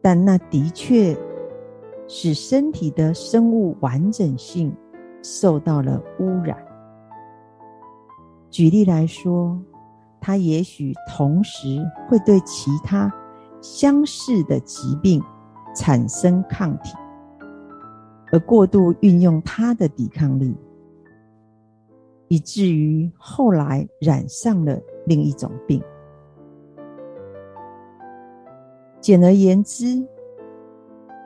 [0.00, 1.18] 但那的确
[2.06, 4.72] 使身体的生物完整性
[5.20, 6.56] 受到了污染。
[8.50, 9.60] 举例来说，
[10.20, 13.12] 它也许同时会对其他
[13.60, 15.22] 相似的疾病
[15.74, 16.92] 产生抗体，
[18.32, 20.56] 而过度运用它的抵抗力。
[22.30, 25.82] 以至于后来染上了另一种病。
[29.00, 30.06] 简而言之，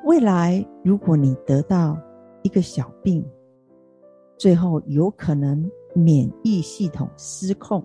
[0.04, 1.98] 未来如果你得到
[2.42, 3.24] 一个小病，
[4.38, 7.84] 最后有可能免疫系统失控，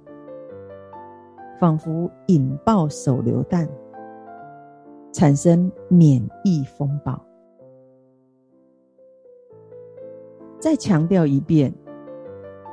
[1.60, 3.68] 仿佛引爆手榴弹，
[5.12, 7.20] 产生免疫风暴。
[10.60, 11.74] 再强调一遍。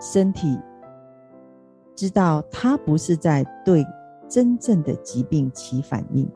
[0.00, 0.58] 身体
[1.94, 3.86] 知道，它不是在对
[4.28, 6.28] 真正的疾病起反应，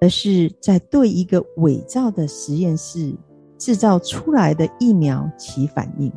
[0.00, 3.12] 而是在对一个伪造的实验室
[3.58, 6.12] 制造出来的疫苗起反应。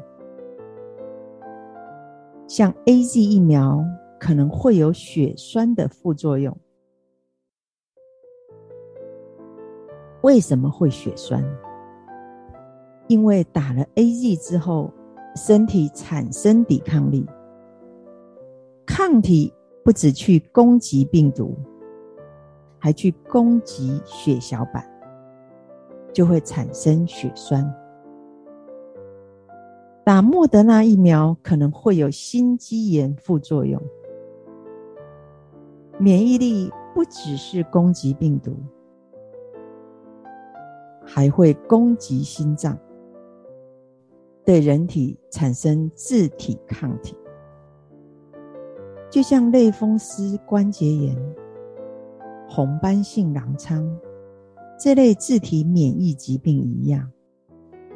[2.46, 3.84] 像 A Z 疫苗
[4.20, 6.56] 可能会有血栓的副作用，
[10.22, 11.44] 为什么会血栓？
[13.08, 14.92] 因为打了 A Z 之后。
[15.38, 17.26] 身体产生抵抗力，
[18.86, 19.54] 抗体
[19.84, 21.54] 不止去攻击病毒，
[22.80, 24.90] 还去攻击血小板，
[26.14, 27.70] 就会产生血栓。
[30.06, 33.78] 打莫德纳疫苗可能会有心肌炎副作用，
[35.98, 38.54] 免疫力不只是攻击病毒，
[41.06, 42.78] 还会攻击心脏。
[44.44, 47.16] 对人体产生自体抗体，
[49.10, 51.18] 就像类风湿关节炎、
[52.48, 53.84] 红斑性狼疮
[54.80, 57.10] 这类自体免疫疾病一样，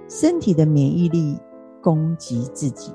[0.07, 1.37] 身体的免疫力
[1.83, 2.91] 攻击自己。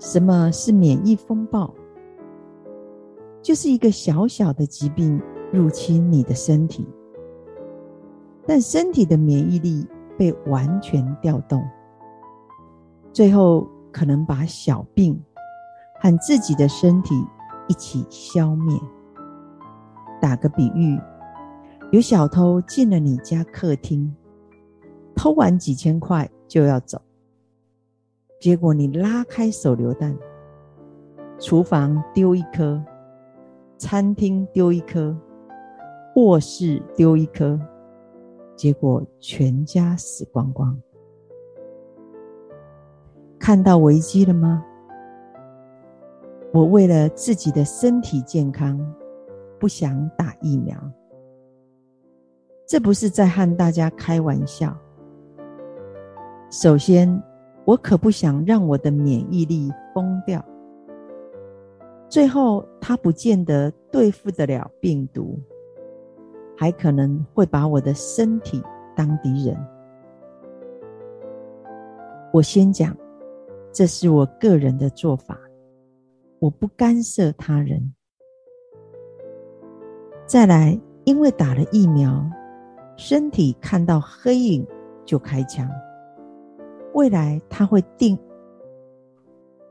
[0.00, 1.72] 什么是免疫风暴？
[3.46, 5.22] 就是一个小小的疾病
[5.52, 6.84] 入侵你的身体，
[8.44, 9.86] 但身体的免疫力。
[10.18, 11.62] 被完全调动，
[13.12, 15.22] 最后可能把小病
[16.00, 17.14] 和自己的身体
[17.68, 18.80] 一起消灭。
[20.18, 20.98] 打个比喻，
[21.92, 24.10] 有小偷进了你家客厅，
[25.14, 26.98] 偷完几千块就要走，
[28.40, 30.16] 结果你拉开手榴弹，
[31.38, 32.82] 厨房丢一颗，
[33.78, 35.16] 餐厅丢一颗，
[36.16, 37.58] 卧室丢一颗。
[38.54, 40.74] 结果全家死光光。
[43.38, 44.64] 看到危机了吗？
[46.54, 48.80] 我为了自己的身体健康，
[49.60, 50.74] 不想打疫苗。
[52.66, 54.74] 这不是在和大家开玩笑。
[56.50, 57.22] 首先，
[57.66, 60.42] 我可不想让我的免疫力疯掉。
[62.08, 65.38] 最后，他不见得对付得了病毒，
[66.56, 68.62] 还可能会把我的身体
[68.94, 69.56] 当敌人。
[72.32, 72.96] 我先讲，
[73.72, 75.38] 这是我个人的做法，
[76.38, 77.92] 我不干涉他人。
[80.26, 82.24] 再来，因为打了疫苗，
[82.96, 84.66] 身体看到黑影
[85.04, 85.68] 就开枪，
[86.94, 88.16] 未来他会定。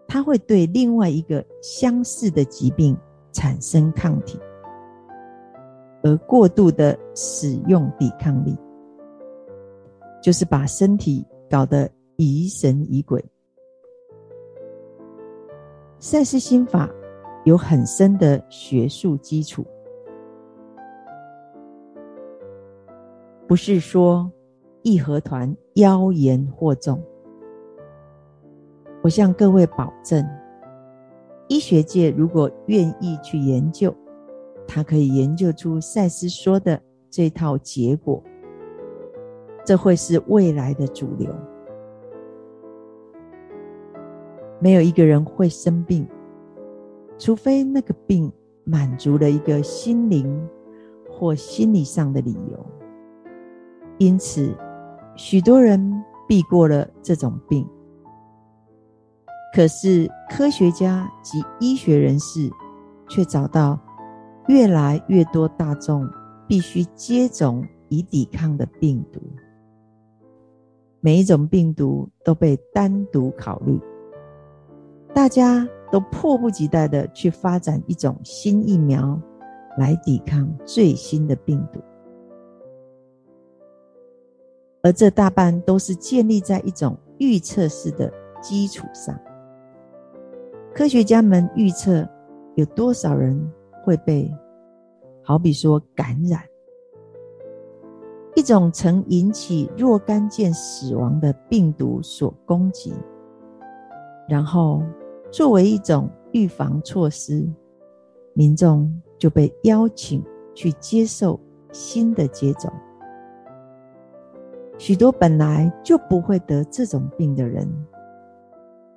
[0.07, 2.97] 它会对另外一个相似的疾病
[3.31, 4.39] 产生抗体，
[6.03, 8.55] 而过度的使用抵抗力，
[10.21, 13.23] 就是把身体搞得疑神疑鬼。
[15.99, 16.89] 赛斯心法
[17.43, 19.65] 有很深的学术基础，
[23.47, 24.31] 不是说
[24.83, 27.03] 义和团妖言惑众。
[29.05, 30.27] 我向各位保证，
[31.47, 33.93] 医学界如果愿意去研究，
[34.67, 36.81] 他可以研究出赛斯说的
[37.11, 38.23] 这套结果，
[39.63, 41.29] 这会是未来的主流。
[44.59, 46.07] 没有一个人会生病，
[47.19, 48.33] 除非那个病
[48.63, 50.49] 满足了一个心灵
[51.07, 52.65] 或心理上的理由。
[53.99, 54.51] 因此，
[55.15, 57.69] 许多人避过了这种病。
[59.55, 62.51] 可是，科学家及医学人士
[63.07, 63.79] 却找到
[64.49, 66.05] 越来越多大众
[66.45, 69.21] 必须接种以抵抗的病毒。
[70.99, 73.79] 每一种病毒都被单独考虑，
[75.13, 79.17] 大家都迫不及待的去发展一种新疫苗
[79.77, 81.79] 来抵抗最新的病毒，
[84.83, 89.17] 而这大半都是建立在一种预测式的基础上。
[90.75, 92.05] 科学家们预测，
[92.55, 93.49] 有多少人
[93.81, 94.29] 会被，
[95.23, 96.41] 好比说感染
[98.35, 102.93] 一种曾引起若干件死亡的病毒所攻击，
[104.27, 104.83] 然后
[105.31, 107.47] 作为一种预防措施，
[108.33, 110.21] 民众就被邀请
[110.53, 111.39] 去接受
[111.71, 112.69] 新的接种。
[114.77, 117.65] 许多本来就不会得这种病的人。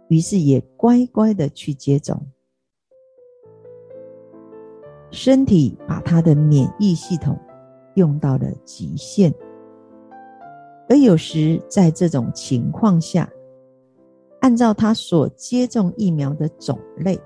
[0.08, 2.20] 于是也乖乖的去接种，
[5.10, 7.38] 身体把他的免疫系统
[7.94, 9.32] 用到了极限，
[10.88, 13.30] 而有时在这种情况下，
[14.40, 17.18] 按照他所接种疫苗的种类，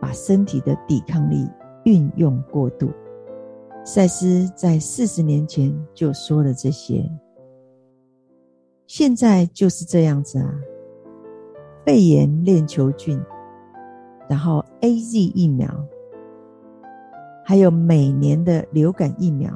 [0.00, 1.48] 把身体的抵抗力
[1.84, 2.90] 运用过度。
[3.84, 7.10] 赛斯在四十年前就说了这些，
[8.86, 10.54] 现在就是这样子啊。
[11.84, 13.20] 肺炎链球菌，
[14.28, 15.68] 然后 A Z 疫苗，
[17.44, 19.52] 还有每年的流感疫苗，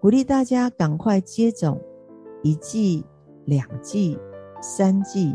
[0.00, 1.80] 鼓励大家赶快接种
[2.42, 3.02] 一剂、
[3.46, 4.18] 两剂、
[4.60, 5.34] 三剂，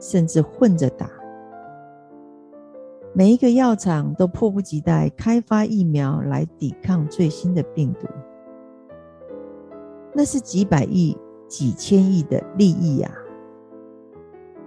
[0.00, 1.10] 甚至混着打。
[3.12, 8.06] 每一个药厂都迫不及待开发疫苗来抵抗最新的病毒，
[10.14, 11.18] 那是几百亿、
[11.48, 13.12] 几千亿的利益呀！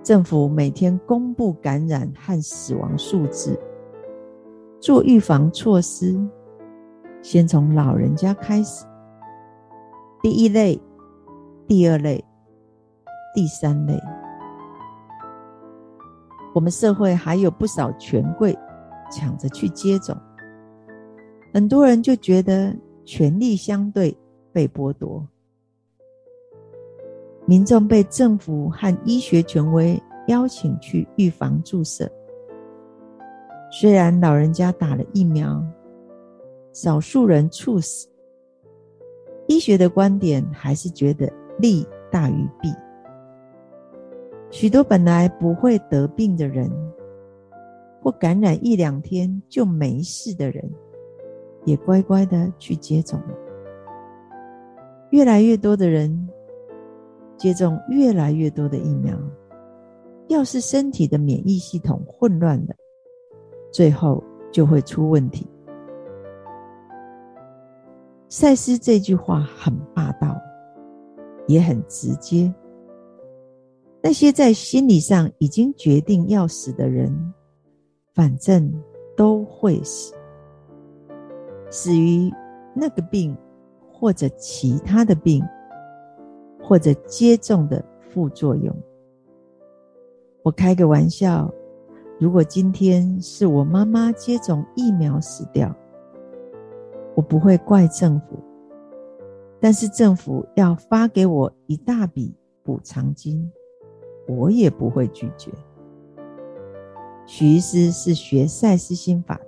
[0.05, 3.59] 政府每天公布感染和死亡数字，
[4.79, 6.15] 做预防措施，
[7.23, 8.85] 先从老人家开始。
[10.21, 10.79] 第一类、
[11.67, 12.23] 第二类、
[13.33, 13.99] 第三类，
[16.53, 18.55] 我们社会还有不少权贵
[19.11, 20.15] 抢着去接种，
[21.51, 22.75] 很多人就觉得
[23.05, 24.15] 权力相对
[24.53, 25.27] 被剥夺。
[27.47, 32.11] 民众被政府和医学权威邀请去预防注射，
[33.71, 35.63] 虽然老人家打了疫苗，
[36.73, 38.07] 少数人猝死，
[39.47, 42.73] 医学的观点还是觉得利大于弊。
[44.49, 46.67] 许多本来不会得病的人，
[48.01, 50.67] 或感染一两天就没事的人，
[51.63, 53.35] 也乖乖的去接种了。
[55.11, 56.27] 越来越多的人。
[57.37, 59.17] 接种越来越多的疫苗，
[60.27, 62.75] 要是身体的免疫系统混乱了，
[63.71, 65.45] 最后就会出问题。
[68.29, 70.35] 赛斯这句话很霸道，
[71.47, 72.53] 也很直接。
[74.01, 77.33] 那些在心理上已经决定要死的人，
[78.13, 78.71] 反正
[79.15, 80.13] 都会死，
[81.69, 82.31] 死于
[82.73, 83.35] 那个病，
[83.91, 85.43] 或者其他的病，
[86.67, 88.75] 或者接种的副作用。
[90.41, 91.53] 我开个玩笑，
[92.19, 95.73] 如果今天是我妈妈接种疫苗死掉，
[97.13, 98.39] 我不会怪政府，
[99.59, 103.47] 但是政府要发给我一大笔补偿金，
[104.27, 105.51] 我也不会拒绝。
[107.27, 109.47] 许医师是学赛斯心法的，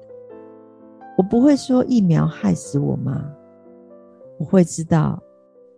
[1.17, 3.23] 我不会说疫苗害死我妈，
[4.37, 5.21] 我会知道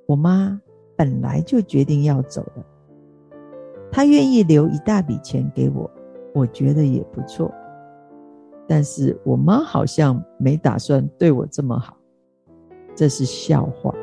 [0.06, 0.62] 我妈
[1.00, 2.66] 本来就决定要走了。
[3.90, 5.90] 他愿意留一大笔钱给我，
[6.36, 7.50] 我觉得也不错。
[8.68, 11.96] 但是我妈好像没打算对我这么好，
[12.94, 13.96] 这是笑话。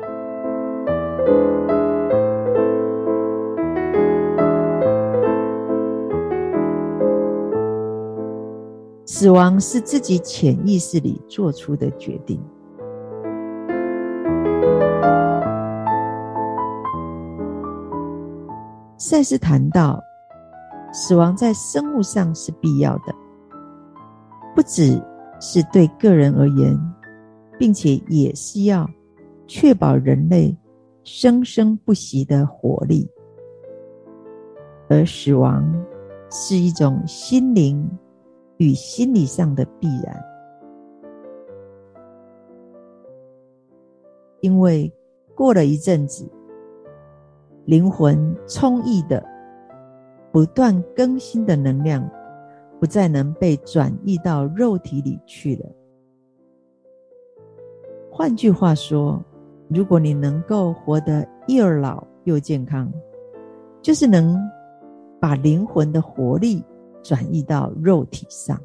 [9.05, 12.41] 死亡是自己潜意识里做出的决定。
[19.09, 20.03] 赛斯谈到，
[20.91, 23.15] 死亡在生物上是必要的，
[24.53, 25.01] 不只
[25.39, 26.77] 是对个人而言，
[27.57, 28.85] 并且也是要
[29.47, 30.53] 确保人类
[31.05, 33.09] 生生不息的活力。
[34.89, 35.63] 而死亡
[36.29, 37.89] 是一种心灵
[38.57, 40.21] 与心理上的必然，
[44.41, 44.93] 因为
[45.33, 46.29] 过了一阵子。
[47.67, 49.21] 灵魂充溢的、
[50.31, 52.09] 不断更新的能量，
[52.79, 55.65] 不再能被转移到肉体里去了。
[58.09, 59.21] 换句话说，
[59.67, 62.89] 如果你能够活得又老又健康，
[63.81, 64.39] 就是能
[65.19, 66.63] 把灵魂的活力
[67.03, 68.57] 转移到肉体上。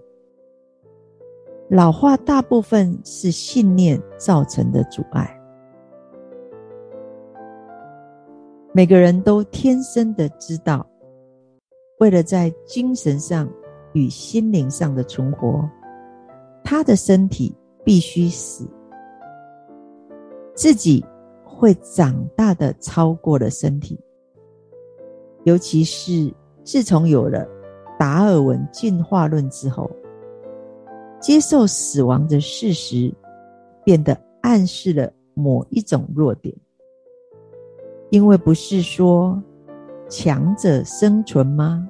[1.69, 5.42] 老化大部分是信念造成的阻碍。
[8.75, 10.87] 每个人都天生的知道，
[11.99, 13.47] 为了在精神上
[13.93, 15.69] 与心灵上的存活，
[16.65, 17.55] 他的身体
[17.85, 18.67] 必须死，
[20.55, 21.05] 自己
[21.45, 24.01] 会长大的超过了身体。
[25.45, 26.33] 尤其是
[26.65, 27.47] 自从有了
[27.99, 29.91] 达尔文进化论之后，
[31.21, 33.13] 接受死亡的事实，
[33.85, 36.57] 变得暗示了某一种弱点。
[38.13, 39.43] 因为不是说
[40.07, 41.89] 强者生存吗？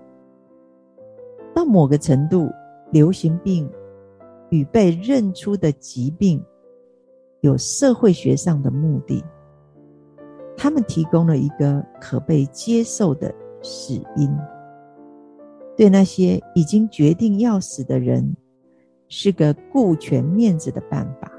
[1.53, 2.49] 到某个程度，
[2.93, 3.69] 流行病
[4.49, 6.41] 与被认出的疾病
[7.41, 9.21] 有社会学上的目的，
[10.57, 14.31] 他们提供了一个可被接受的死因，
[15.77, 18.37] 对那些已经决定要死的人，
[19.09, 21.33] 是个顾全面子的办法。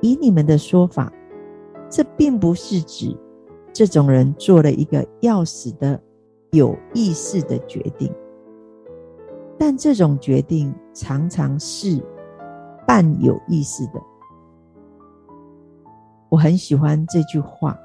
[0.00, 1.12] 以你们的说法。
[1.90, 3.14] 这并不是指
[3.72, 6.00] 这种人做了一个要死的
[6.52, 8.12] 有意识的决定，
[9.58, 12.00] 但这种决定常常是
[12.86, 14.00] 半有意识的。
[16.28, 17.76] 我很喜欢这句话：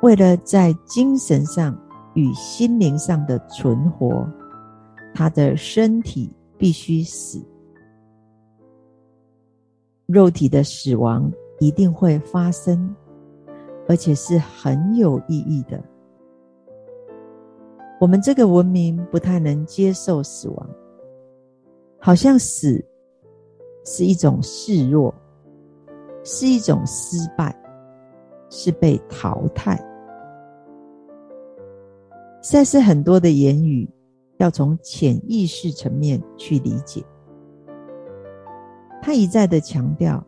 [0.00, 1.78] 为了在精神上
[2.14, 4.26] 与心灵上的存活，
[5.14, 7.44] 他的身体必须死，
[10.06, 11.30] 肉体的死亡。
[11.58, 12.94] 一定会发生，
[13.88, 15.82] 而且是很有意义的。
[18.00, 20.70] 我们这个文明不太能接受死亡，
[21.98, 22.84] 好像死
[23.84, 25.12] 是一种示弱，
[26.22, 27.52] 是一种失败，
[28.50, 29.76] 是被淘汰。
[32.40, 33.90] 赛斯很多的言语
[34.36, 37.04] 要从潜意识层面去理解，
[39.02, 40.24] 他一再的强调。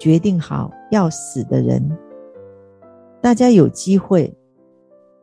[0.00, 1.86] 决定好要死的人，
[3.20, 4.34] 大家有机会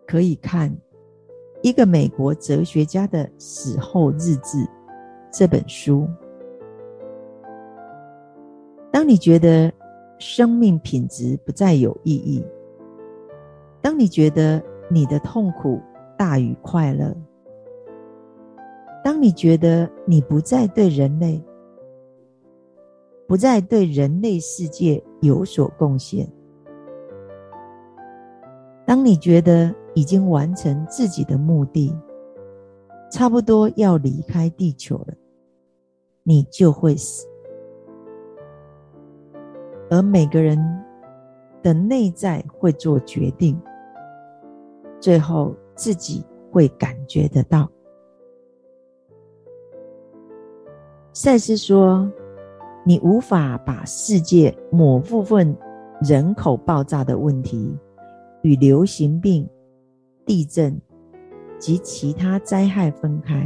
[0.05, 0.71] 可以看
[1.63, 4.63] 一个美国哲学家的死后日志
[5.31, 6.07] 这本书。
[8.91, 9.73] 当你觉得
[10.19, 12.45] 生命品质不再有意义，
[13.81, 14.61] 当你觉得
[14.91, 15.81] 你的痛苦
[16.15, 17.17] 大于快乐，
[19.03, 21.43] 当你觉得你不再对人类。
[23.27, 26.25] 不再对人类世界有所贡献。
[28.85, 31.93] 当你觉得已经完成自己的目的，
[33.11, 35.13] 差不多要离开地球了，
[36.23, 37.27] 你就会死。
[39.89, 40.57] 而每个人
[41.61, 43.61] 的内在会做决定，
[45.01, 47.69] 最后自己会感觉得到。
[51.11, 52.09] 赛斯说。
[52.87, 55.53] 你无法把世界某部分
[56.01, 57.77] 人口爆炸的问题
[58.43, 59.45] 与流行病、
[60.25, 60.73] 地震
[61.59, 63.45] 及其他灾害分开。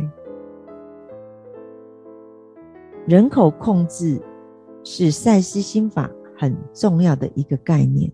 [3.08, 4.22] 人口控制
[4.84, 8.12] 是赛斯心法很重要的一个概念。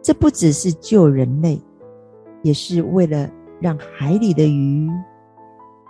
[0.00, 1.60] 这不只是救人类，
[2.40, 3.30] 也是为了
[3.60, 4.88] 让海里的鱼、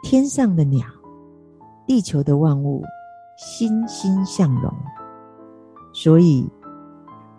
[0.03, 0.85] 天上的鸟、
[1.87, 2.83] 地球的万物
[3.37, 4.72] 欣欣向荣。
[5.93, 6.49] 所以，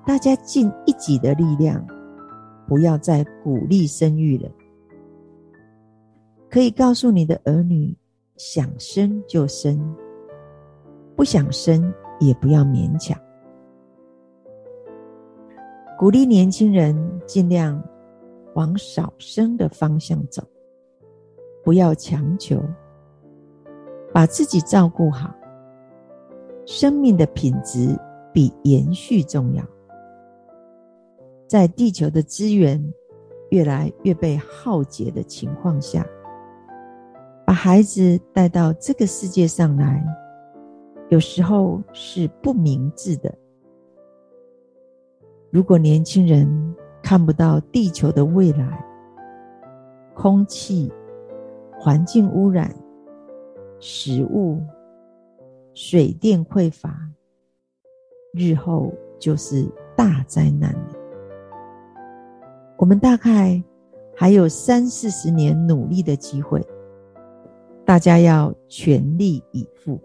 [0.05, 1.85] 大家尽一己的力量，
[2.67, 4.49] 不要再鼓励生育了。
[6.49, 7.93] 可以告诉你的儿女，
[8.37, 9.77] 想生就生，
[11.15, 13.19] 不想生也不要勉强。
[15.97, 17.81] 鼓励年轻人尽量
[18.53, 20.41] 往少生的方向走，
[21.63, 22.63] 不要强求，
[24.13, 25.33] 把自己照顾好。
[26.65, 27.97] 生命的品质
[28.33, 29.63] 比延续重要。
[31.47, 32.83] 在地球的资源
[33.51, 36.05] 越来越被耗竭的情况下，
[37.45, 40.03] 把孩子带到这个世界上来，
[41.09, 43.33] 有时候是不明智的。
[45.51, 48.83] 如果年轻人看不到地球的未来，
[50.15, 50.91] 空气、
[51.79, 52.73] 环境污染、
[53.79, 54.59] 食物、
[55.75, 56.97] 水电匮乏，
[58.33, 60.95] 日后就是大灾难了。
[62.77, 63.61] 我们大概
[64.15, 66.65] 还有三四十年努力的机会，
[67.83, 69.99] 大家要全力以赴。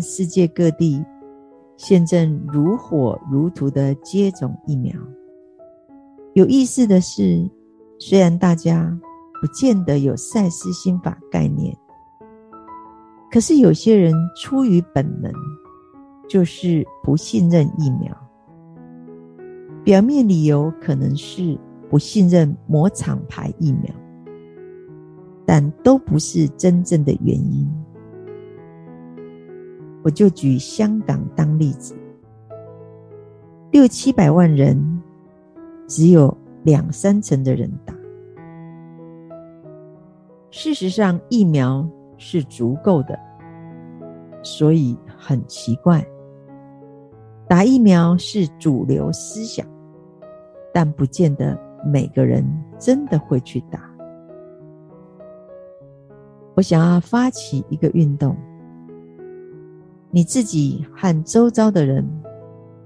[0.00, 1.04] 世界各地
[1.76, 4.94] 现正如火如荼的接种疫苗。
[6.34, 7.48] 有意思的是，
[7.98, 8.98] 虽然大家
[9.40, 11.76] 不见得有赛斯心法概念，
[13.30, 15.32] 可是有些人出于本能，
[16.28, 18.14] 就是不信任疫苗。
[19.84, 23.94] 表面理由可能是不信任某厂牌疫苗，
[25.44, 27.70] 但都不是真正的原因。
[30.06, 31.92] 我就举香港当例子，
[33.72, 34.80] 六七百万人，
[35.88, 36.32] 只有
[36.62, 37.92] 两三成的人打。
[40.52, 41.84] 事实上，疫苗
[42.18, 43.18] 是足够的，
[44.44, 46.06] 所以很奇怪，
[47.48, 49.66] 打疫苗是主流思想，
[50.72, 52.46] 但不见得每个人
[52.78, 53.80] 真的会去打。
[56.54, 58.36] 我想要发起一个运动。
[60.16, 62.02] 你自己和周遭的人，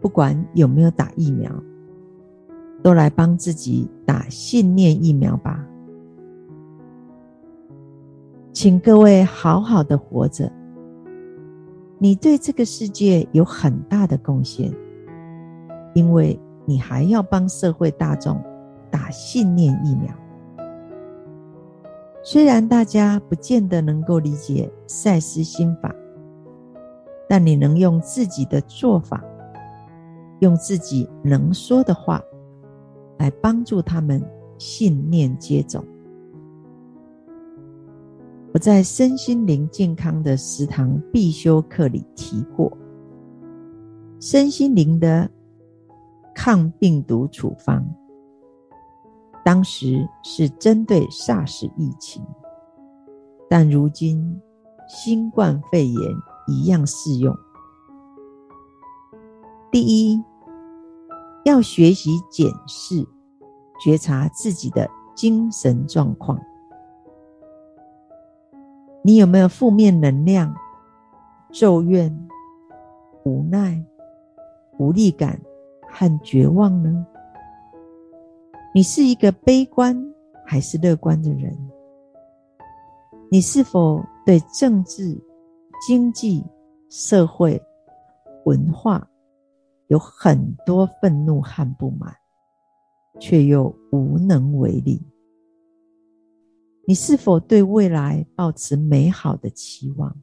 [0.01, 1.49] 不管有没有打疫苗，
[2.83, 5.64] 都来帮自己打信念疫苗吧。
[8.53, 10.51] 请各位好好的活着。
[12.01, 14.74] 你对这个世界有很大的贡献，
[15.95, 18.43] 因为你还要帮社会大众
[18.91, 20.12] 打信念疫苗。
[22.24, 25.95] 虽然大家不见得能够理解赛斯心法。
[27.31, 29.22] 但你能用自己的做法，
[30.41, 32.20] 用自己能说的话，
[33.18, 34.20] 来帮助他们
[34.59, 35.85] 信念接种。
[38.53, 42.76] 我在身心灵健康的食堂必修课里提过，
[44.18, 45.31] 身心灵的
[46.35, 47.87] 抗病毒处方，
[49.45, 52.24] 当时是针对 SARS 疫情，
[53.49, 54.37] 但如今
[54.89, 56.30] 新冠肺炎。
[56.51, 57.35] 一样适用。
[59.71, 60.23] 第一，
[61.45, 63.07] 要学习检视、
[63.81, 66.39] 觉察自己的精神状况。
[69.03, 70.55] 你有没有负面能量、
[71.53, 72.29] 咒怨、
[73.25, 73.83] 无奈、
[74.79, 75.41] 无力感
[75.89, 77.07] 和绝望呢？
[78.75, 79.97] 你是一个悲观
[80.45, 81.57] 还是乐观的人？
[83.31, 85.17] 你是否对政治？
[85.87, 86.45] 经济、
[86.91, 87.61] 社会、
[88.45, 89.09] 文化
[89.89, 92.14] 有很多愤怒和不满，
[93.18, 95.03] 却又无能为力。
[96.87, 100.14] 你是否对未来抱持美好的期望？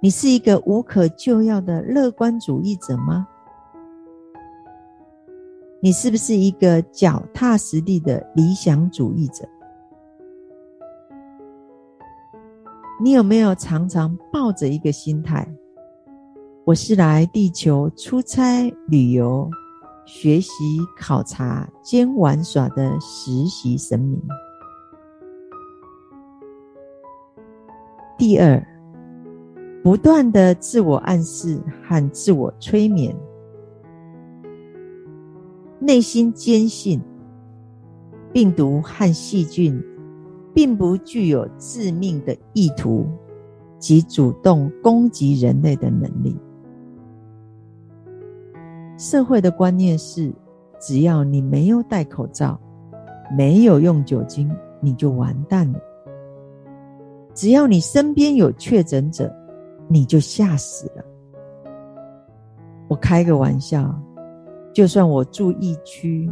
[0.00, 3.26] 你是一个无可救药的乐观主义者吗？
[5.82, 9.48] 你是不是一个脚踏实地的理想主义者？
[13.04, 15.46] 你有没有常常抱着一个心态：
[16.64, 19.46] 我是来地球出差、旅游、
[20.06, 20.50] 学习、
[20.98, 24.18] 考察兼玩耍的实习神明？
[28.16, 28.66] 第二，
[29.82, 33.14] 不断的自我暗示和自我催眠。
[35.78, 37.02] 内心坚信，
[38.32, 39.78] 病毒和细菌
[40.54, 43.06] 并不具有致命的意图
[43.78, 46.34] 及主动攻击人类的能力。
[48.96, 50.32] 社会的观念是，
[50.80, 52.58] 只要你没有戴口罩，
[53.36, 54.48] 没有用酒精，
[54.80, 55.78] 你就完蛋了；
[57.34, 59.34] 只要你身边有确诊者，
[59.88, 61.04] 你就吓死了。
[62.88, 63.94] 我开个玩笑。
[64.72, 66.28] 就算我住疫区，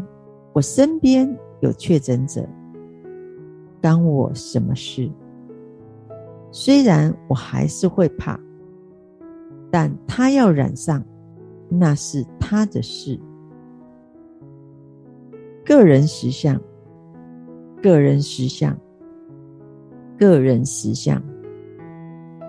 [0.53, 2.45] 我身边有确诊者，
[3.83, 5.11] 干我什么事？
[6.53, 8.39] 虽然我还是会怕，
[9.71, 11.05] 但他要染上，
[11.69, 13.19] 那是他的事。
[15.65, 16.61] 个人实相，
[17.83, 18.79] 个人实相，
[20.19, 21.21] 个人实相，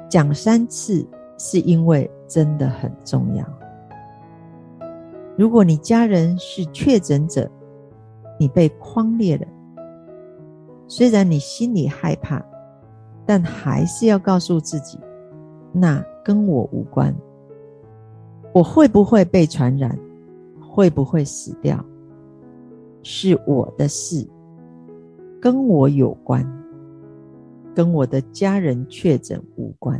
[0.09, 1.03] 讲三次
[1.39, 3.45] 是因为真的很重要。
[5.35, 7.49] 如果你家人是确诊者，
[8.39, 9.47] 你被框列了，
[10.87, 12.43] 虽然你心里害怕，
[13.25, 14.99] 但还是要告诉自己，
[15.71, 17.15] 那跟我无关。
[18.53, 19.97] 我会不会被传染，
[20.61, 21.83] 会不会死掉，
[23.01, 24.27] 是我的事，
[25.41, 26.45] 跟我有关，
[27.73, 29.99] 跟我的家人确诊无关。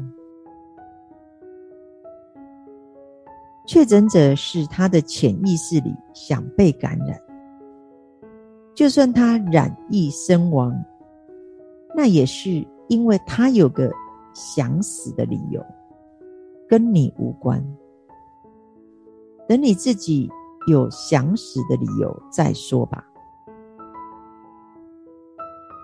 [3.66, 7.20] 确诊者是他的潜意识里想被感染，
[8.74, 10.74] 就算他染疫身亡，
[11.96, 13.92] 那也是因为他有个
[14.34, 15.64] 想死的理由，
[16.68, 17.64] 跟你无关。
[19.48, 20.30] 等你自己
[20.68, 23.06] 有想死的理由再说吧。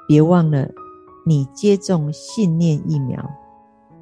[0.08, 0.68] 别忘了，
[1.26, 3.24] 你接种信念疫苗，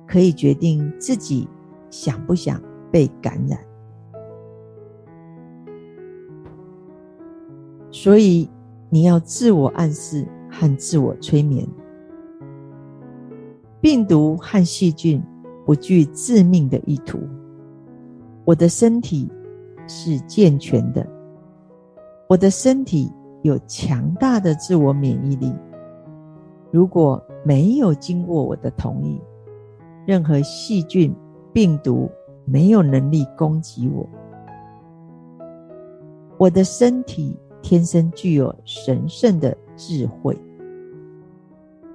[0.08, 1.46] 可以决定自己
[1.90, 3.60] 想不想被感染。
[7.92, 8.50] 所以，
[8.90, 11.68] 你要自我暗示和自我催眠。
[13.82, 15.22] 病毒和细菌
[15.66, 17.20] 不具致命的意图。
[18.46, 19.30] 我的身体
[19.88, 21.06] 是健全的，
[22.30, 23.12] 我的身体
[23.42, 25.54] 有强大的自我免疫力。
[26.72, 29.22] 如果没有经过我的同意，
[30.06, 31.14] 任何细菌、
[31.52, 32.10] 病毒
[32.46, 34.08] 没有能力攻击我。
[36.38, 37.38] 我的身体。
[37.62, 40.38] 天生具有神圣的智慧，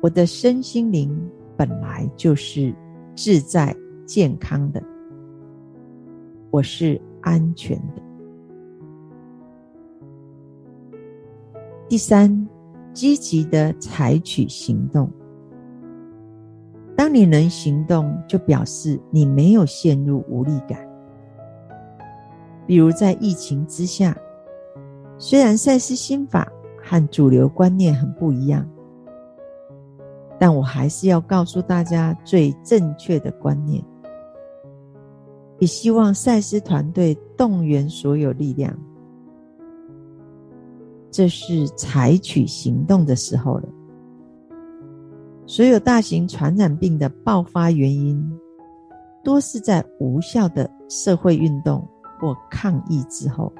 [0.02, 1.10] 我的身心灵
[1.56, 2.74] 本来就是
[3.16, 4.82] 自在健康的，
[6.50, 8.02] 我是安全的。
[11.88, 12.48] 第三，
[12.92, 15.10] 积极的采取行动。
[16.94, 20.78] 当你能行动，就表示你没有陷入无力感。
[22.66, 24.14] 比如在疫情之下。
[25.22, 26.50] 虽然赛斯心法
[26.82, 28.68] 和主流观念很不一样，
[30.36, 33.80] 但我还是要告诉大家最正确的观念。
[35.60, 38.76] 也希望赛斯团队动员所有力量，
[41.08, 43.68] 这是采取行动的时候了。
[45.46, 48.20] 所有大型传染病的爆发原因，
[49.22, 53.52] 多是在无效的社会运动或抗议之后。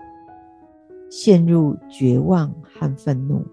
[1.15, 3.45] 陷入绝望和愤怒，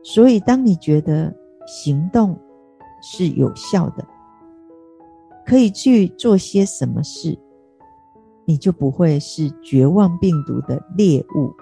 [0.00, 1.34] 所以当你觉得
[1.66, 2.38] 行动
[3.02, 4.06] 是有效的，
[5.44, 7.36] 可以去做些什么事，
[8.44, 11.52] 你就不会是绝望病毒的猎物。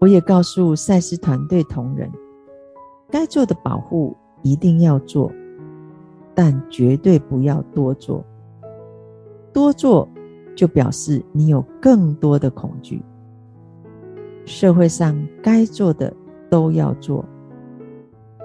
[0.00, 2.10] 我也告诉赛斯团队同仁，
[3.08, 5.30] 该做的保护一定要做，
[6.34, 8.24] 但绝对不要多做，
[9.52, 10.08] 多做。
[10.54, 13.02] 就表示你有更多的恐惧。
[14.44, 16.12] 社会上该做的
[16.50, 17.24] 都要做，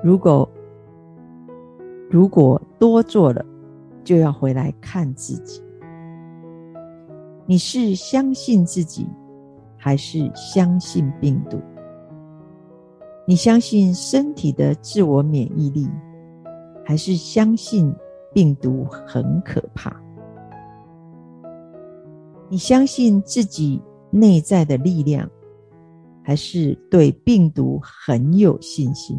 [0.03, 0.47] 如果
[2.09, 3.43] 如果多做了，
[4.03, 5.61] 就要回来看自己。
[7.45, 9.07] 你是相信自己，
[9.75, 11.59] 还是相信病毒？
[13.25, 15.89] 你相信身体的自我免疫力，
[16.85, 17.93] 还是相信
[18.33, 19.93] 病毒很可怕？
[22.49, 25.29] 你相信自己内在的力量，
[26.23, 29.17] 还是对病毒很有信心？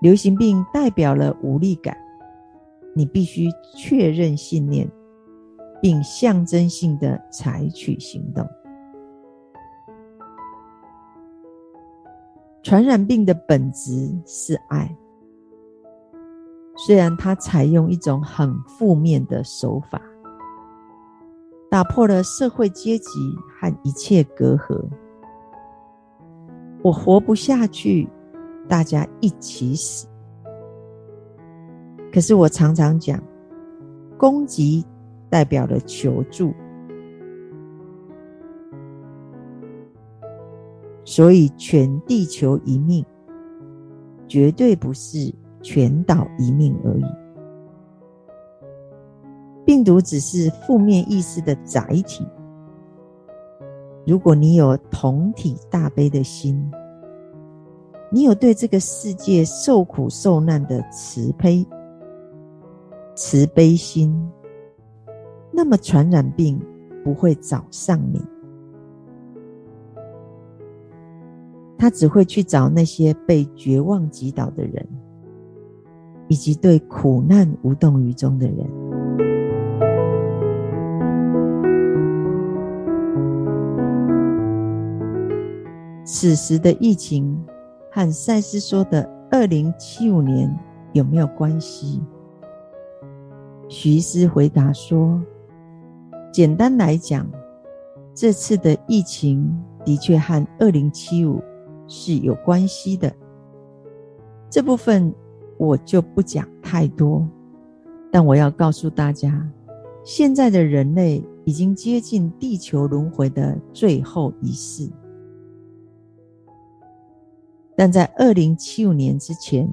[0.00, 1.96] 流行病代表了无力感，
[2.94, 4.86] 你必须确认信念，
[5.80, 8.46] 并象征性的采取行动。
[12.62, 14.94] 传染病的本质是爱，
[16.76, 20.02] 虽然它采用一种很负面的手法，
[21.72, 24.78] 打破了社会阶级和一切隔阂。
[26.82, 28.06] 我活不下去，
[28.68, 30.06] 大家一起死。
[32.12, 33.18] 可是我常常讲，
[34.18, 34.84] 攻击
[35.30, 36.52] 代表了求助。
[41.06, 43.02] 所以，全地球一命，
[44.28, 47.21] 绝对不是全岛一命而已。
[49.64, 52.26] 病毒只是负面意识的载体。
[54.04, 56.70] 如果你有同体大悲的心，
[58.10, 61.64] 你有对这个世界受苦受难的慈悲、
[63.14, 64.12] 慈悲心，
[65.52, 66.60] 那么传染病
[67.04, 68.20] 不会找上你。
[71.78, 74.86] 他只会去找那些被绝望击倒的人，
[76.28, 78.66] 以及对苦难无动于衷的人。
[86.04, 87.38] 此时的疫情
[87.90, 90.54] 和赛斯说的二零七五年
[90.92, 92.02] 有没有关系？
[93.68, 95.22] 徐斯回答说
[96.32, 97.26] ：“简单来讲，
[98.14, 99.50] 这次的疫情
[99.84, 101.42] 的确和二零七五。”
[101.88, 103.12] 是有关系的，
[104.48, 105.12] 这部分
[105.58, 107.28] 我就不讲太多。
[108.10, 109.46] 但我要告诉大家，
[110.02, 114.88] 现在的人类已经接近地球轮回的最后一世。
[117.82, 119.68] 但在二零七五年之前，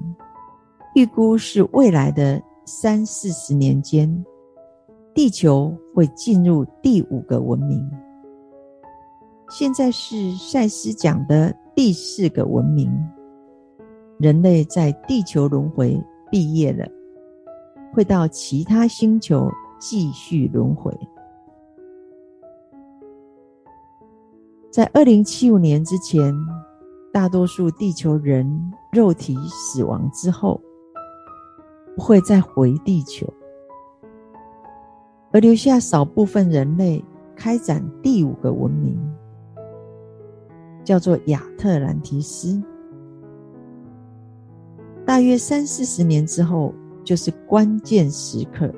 [0.96, 4.12] 预估是未来的三四十年间，
[5.14, 7.88] 地球会进入第五个文明。
[9.48, 11.54] 现在是赛斯讲的。
[11.72, 12.92] 第四个文明，
[14.18, 15.96] 人类在地球轮回
[16.32, 16.84] 毕业了，
[17.92, 19.48] 会到其他星球
[19.78, 20.92] 继续轮回。
[24.68, 26.34] 在二零七五年之前，
[27.12, 30.60] 大多数地球人肉体死亡之后，
[31.96, 33.26] 不会再回地球，
[35.32, 37.04] 而留下少部分人类
[37.34, 38.98] 开展第五个文明。
[40.82, 42.60] 叫做亚特兰提斯。
[45.04, 48.72] 大约三四十年之后，就是关键时刻，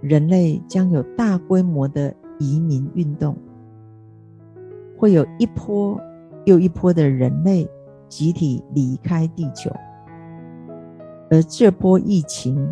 [0.00, 3.36] 人类将有大规模的移民运动，
[4.96, 6.00] 会有一波
[6.44, 7.68] 又一波的人类
[8.08, 9.70] 集体离开地球。
[11.30, 12.70] 而这波疫情，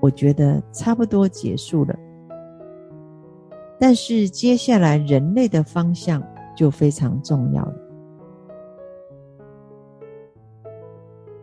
[0.00, 1.98] 我觉得差不多结束了，
[3.78, 6.22] 但是接下来人类的方向。
[6.56, 7.74] 就非常重要了。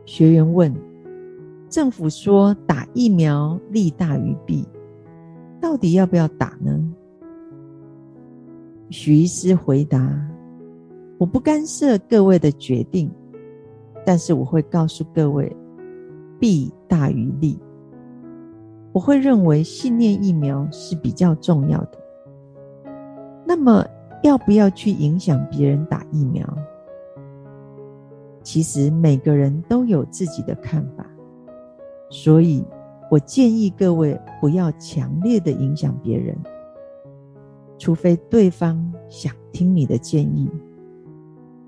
[0.05, 0.73] 学员问：
[1.69, 4.67] 政府说打疫苗利大于弊，
[5.61, 6.83] 到底要不要打呢？
[8.89, 9.99] 许医师回答：
[11.23, 13.09] 我不干涉各位的决定，
[14.05, 15.49] 但是我会告诉各位，
[16.37, 17.57] 弊大于利。
[18.91, 21.97] 我会认为信念疫苗是比较重要的。
[23.47, 23.85] 那么。
[24.23, 26.47] 要不要去影响别人打疫苗？
[28.41, 31.05] 其实每个人都有自己的看法，
[32.09, 32.63] 所以
[33.11, 36.37] 我建议各位不要强烈的影响别人，
[37.77, 40.49] 除非对方想听你的建议，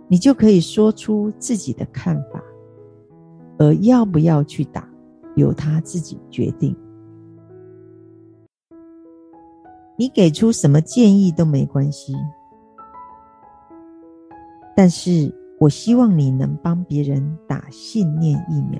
[0.07, 2.43] 你就可以说出自己的看法，
[3.57, 4.87] 而要不要去打，
[5.35, 6.75] 由他自己决定。
[9.97, 12.13] 你给出什么建议都没关系。
[14.75, 18.79] 但是我希望你能帮别人打信念疫苗。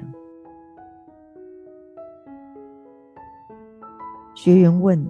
[4.36, 5.10] 学员问：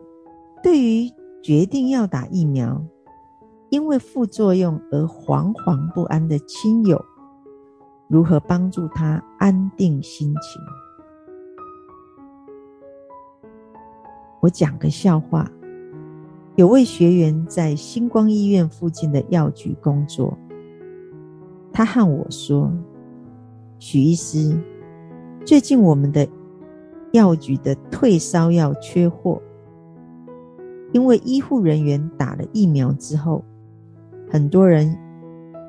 [0.61, 1.11] 对于
[1.41, 2.79] 决定要打疫苗，
[3.75, 7.03] 因为副作用而惶惶不安的亲友，
[8.07, 10.61] 如何帮助他安定心情？
[14.39, 15.51] 我讲个笑话：
[16.55, 20.37] 有位学员在星光医院附近的药局工作。
[21.73, 22.71] 他和我说
[23.77, 24.57] ：“许医师，
[25.43, 26.25] 最近我们的
[27.11, 29.41] 药局的退烧药缺货，
[30.93, 33.43] 因为医护人员打了疫苗之后，
[34.35, 34.93] 很多人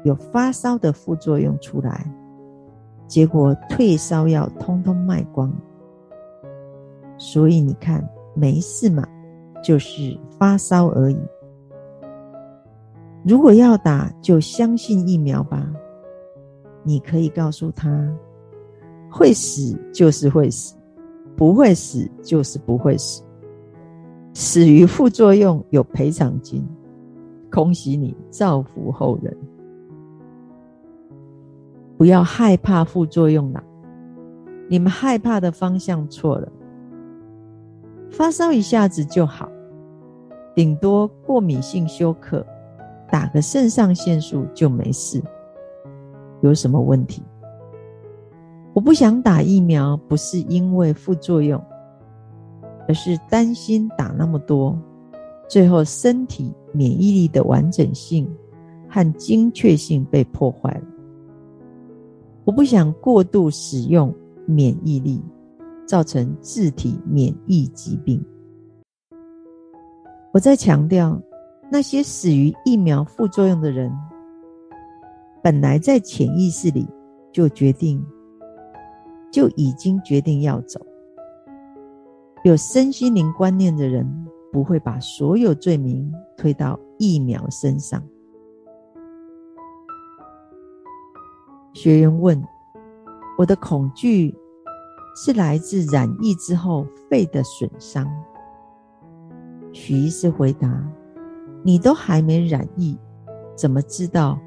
[0.03, 2.05] 有发烧的副作用出来，
[3.07, 5.53] 结果退烧药通通卖光。
[7.17, 9.07] 所以你看，没事嘛，
[9.63, 11.19] 就是发烧而已。
[13.25, 15.65] 如果要打，就相信疫苗吧。
[16.83, 18.13] 你可以告诉他，
[19.09, 20.75] 会死就是会死，
[21.37, 23.23] 不会死就是不会死。
[24.35, 26.67] 死于副作用有赔偿金，
[27.51, 29.37] 恭喜你造福后人。
[31.97, 33.63] 不要害怕副作用啦，
[34.69, 36.53] 你们害怕的方向错了。
[38.11, 39.49] 发烧一下子就好，
[40.55, 42.47] 顶多过敏性休克，
[43.11, 45.23] 打个肾上腺素就没事。
[46.43, 47.23] 有什么问题？
[48.75, 51.59] 我不想打疫苗，不是因为副作用，
[52.87, 54.79] 而是担心打那么多，
[55.49, 58.29] 最后身体免疫力的完整性
[58.89, 60.85] 和精确性被破坏了。
[62.45, 64.15] 我不想过度使用
[64.47, 65.21] 免疫力，
[65.87, 68.25] 造成自体免疫疾病。
[70.33, 71.21] 我在强调，
[71.73, 73.91] 那些死于疫苗副作用的人。
[75.43, 76.87] 本来在潜意识里
[77.33, 78.05] 就决定，
[79.33, 80.81] 就已经决定要走。
[82.45, 84.07] 有身心灵观念的人
[84.53, 88.03] 不会把所有罪名推到疫苗身上。
[91.73, 92.43] 学员问
[93.39, 94.35] ：“我的恐惧
[95.17, 98.07] 是来自染疫之后肺的损伤？”
[99.73, 100.85] 许医师回答
[101.63, 102.99] ：“你都还没染疫，
[103.55, 104.39] 怎么知道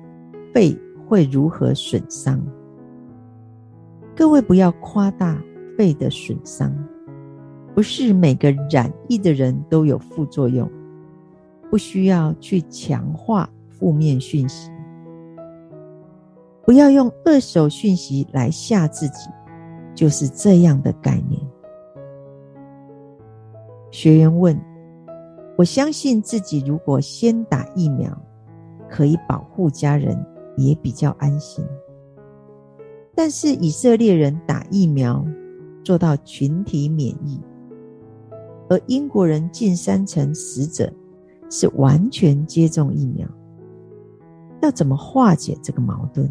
[0.54, 0.78] 肺？”
[1.10, 2.40] 会如何损伤？
[4.16, 5.44] 各位不要夸大
[5.76, 6.72] 肺的损伤，
[7.74, 10.70] 不是每个染疫的人都有副作用，
[11.70, 14.70] 不需要去强化负面讯息，
[16.64, 19.30] 不要用二手讯息来吓自己，
[19.94, 21.42] 就是这样的概念。
[23.92, 24.60] 学员问：
[25.58, 28.16] 我相信自己，如果先打疫苗，
[28.90, 30.18] 可以保护家人。
[30.58, 31.64] 也比较安心，
[33.16, 35.26] 但是以色列人打疫苗
[35.86, 37.40] 做到群体免疫，
[38.70, 40.92] 而英国人近三成死者
[41.50, 43.28] 是完全接种疫苗，
[44.62, 46.30] 要怎么化解这个矛盾？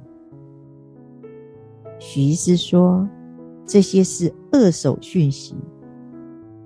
[1.99, 3.09] 许医师说，
[3.67, 5.57] 这些是二手讯息，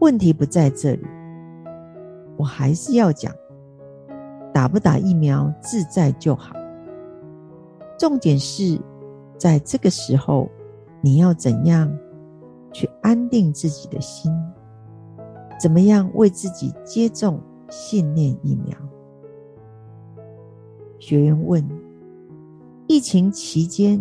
[0.01, 1.07] 问题不在这里。
[2.37, 3.33] 我还是要讲，
[4.53, 6.55] 打不打疫苗自在就好。
[7.99, 8.79] 重点是，
[9.39, 10.51] 在这个时候，
[11.01, 11.91] 你要怎样
[12.73, 14.31] 去安定自己的心？
[15.61, 17.41] 怎么样为自己接种
[17.73, 18.77] 信念疫苗？
[20.99, 21.67] 学员问：
[22.87, 23.99] 疫情期间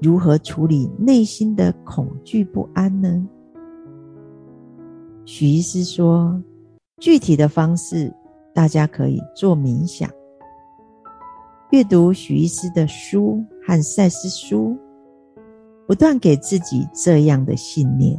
[0.00, 3.28] 如何处理内心的恐惧不安呢？
[5.26, 6.42] 许医师说：
[7.00, 8.10] 具体的方式，
[8.54, 10.08] 大家可以做冥想。
[11.70, 14.74] 阅读许医师的书和赛斯书，
[15.86, 18.18] 不断给自己这样的信念：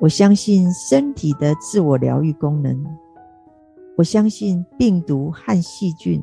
[0.00, 2.84] 我相信身体的自我疗愈功能，
[3.96, 6.22] 我相信病毒和细菌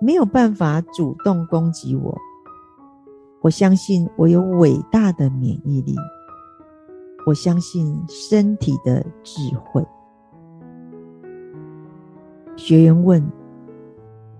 [0.00, 2.16] 没有办法主动攻击我，
[3.40, 5.94] 我相信我有伟大的免疫力，
[7.26, 9.84] 我相信身体的智慧。
[12.56, 13.22] 学员问。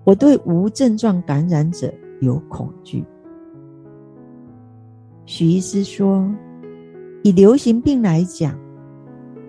[0.03, 3.03] 我对无症状感染者有恐惧。
[5.25, 6.33] 许医师说，
[7.23, 8.57] 以流行病来讲，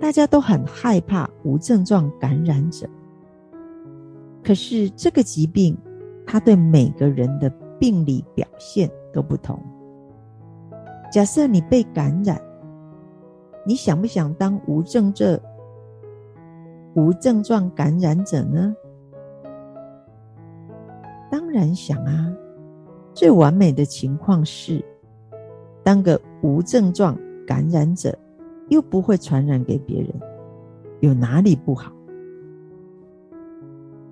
[0.00, 2.90] 大家都很害怕无症状感染者。
[4.48, 5.76] 可是这个疾病，
[6.26, 9.62] 它对每个人的病理表现都不同。
[11.12, 12.40] 假设你被感染，
[13.66, 15.38] 你想不想当无症状
[16.94, 18.74] 无症状感染者呢？
[21.30, 22.32] 当然想啊，
[23.12, 24.82] 最完美的情况是
[25.82, 27.14] 当个无症状
[27.46, 28.18] 感染者，
[28.70, 30.10] 又不会传染给别人，
[31.00, 31.92] 有哪里不好？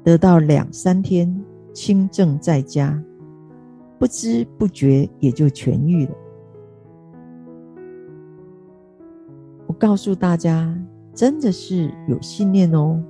[0.07, 1.29] 得到两三天
[1.73, 2.97] 轻症在家，
[3.99, 6.15] 不知不觉也就痊愈了。
[9.67, 10.73] 我告诉大家，
[11.13, 13.03] 真的是有信念哦。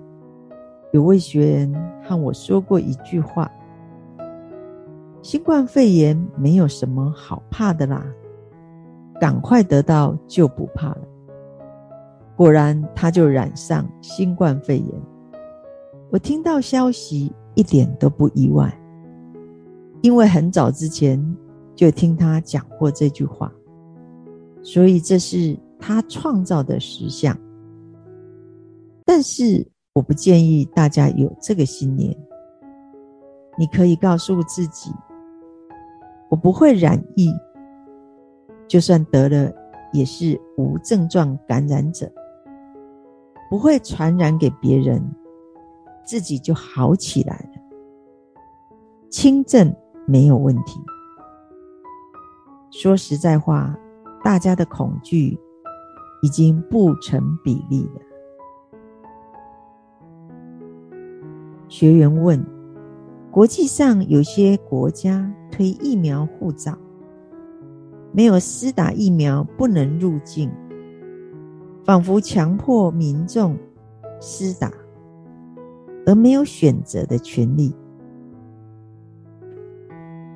[0.90, 3.52] 有位学员和我说过一句话。
[5.20, 8.02] 新冠肺炎没有什么好怕的啦，
[9.20, 11.02] 赶快得到就不怕了。
[12.34, 15.15] 果然，他就染上新冠肺炎。
[16.10, 18.72] 我听到消息一点都不意外，
[20.02, 21.20] 因为很早之前
[21.74, 23.52] 就听他讲过这句话，
[24.62, 27.36] 所以这是他创造的实相。
[29.04, 32.16] 但是，我不建议大家有这个信念。
[33.58, 34.92] 你可以告诉自己：
[36.28, 37.32] 我不会染疫，
[38.68, 39.52] 就算得了，
[39.92, 42.10] 也是无症状感染者，
[43.50, 45.02] 不会传染给别人。
[46.06, 47.60] 自己就好起来了，
[49.10, 49.74] 轻症
[50.06, 50.80] 没有问题。
[52.70, 53.76] 说实在话，
[54.22, 55.36] 大家的恐惧
[56.22, 58.00] 已经不成比例了。
[61.68, 62.40] 学员问：
[63.30, 66.78] 国际上有些国家推疫苗护照，
[68.12, 70.48] 没有施打疫苗不能入境，
[71.84, 73.58] 仿佛强迫民众
[74.20, 74.72] 施打。
[76.06, 77.74] 而没有选择的权利。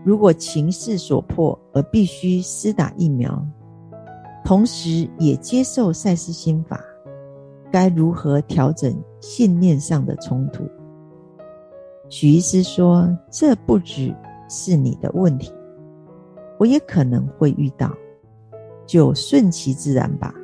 [0.05, 3.47] 如果情势所迫而必须施打疫苗，
[4.45, 6.81] 同时也接受赛斯心法，
[7.71, 10.65] 该如何调整信念上的冲突？
[12.09, 14.13] 许医师说：“这不只
[14.49, 15.53] 是你的问题，
[16.59, 17.95] 我也可能会遇到，
[18.87, 20.35] 就顺其自然吧。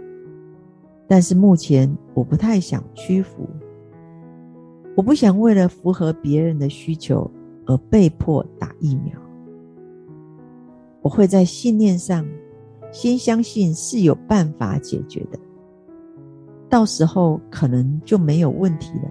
[1.08, 3.48] 但是目前我不太想屈服。”
[4.97, 7.31] 我不想为了符合别人的需求
[7.66, 9.14] 而被迫打疫苗。
[11.02, 12.27] 我会在信念上
[12.90, 15.39] 先相信是有办法解决的，
[16.68, 19.10] 到时候可能就没有问题了。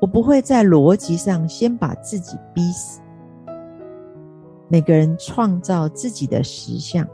[0.00, 3.00] 我不会在逻辑上先把自己逼死。
[4.68, 7.06] 每个人创造自己的实相，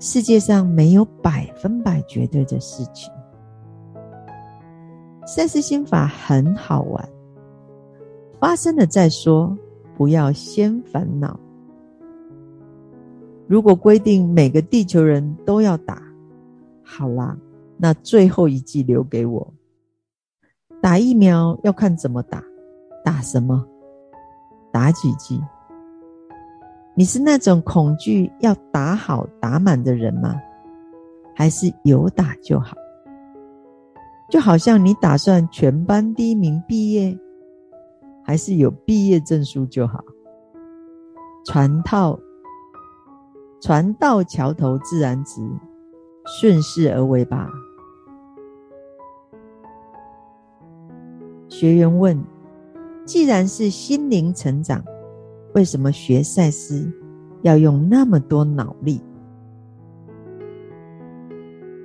[0.00, 3.10] 世界上没有百分百绝对的事情。
[5.32, 7.08] 赛斯心法很好玩，
[8.40, 9.56] 发生了再说，
[9.96, 11.38] 不要先烦恼。
[13.46, 16.02] 如果规定每个地球人都要打，
[16.82, 17.38] 好啦，
[17.76, 19.54] 那最后一剂留给我。
[20.82, 22.42] 打疫苗要看怎么打，
[23.04, 23.64] 打什么，
[24.72, 25.40] 打几剂。
[26.96, 30.34] 你是那种恐惧要打好打满的人吗？
[31.36, 32.76] 还是有打就好？
[34.30, 37.18] 就好像你打算全班第一名毕业，
[38.24, 40.04] 还是有毕业证书就好。
[41.44, 42.16] 船到
[43.60, 45.42] 船到桥头自然直，
[46.40, 47.50] 顺势而为吧。
[51.48, 52.16] 学员问：
[53.04, 54.80] 既然是心灵成长，
[55.54, 56.88] 为什么学赛斯
[57.42, 59.02] 要用那么多脑力？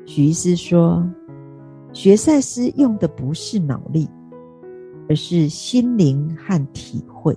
[0.06, 1.04] 徐医师说。
[1.96, 4.06] 学赛斯用的不是脑力，
[5.08, 7.34] 而是心灵和体会。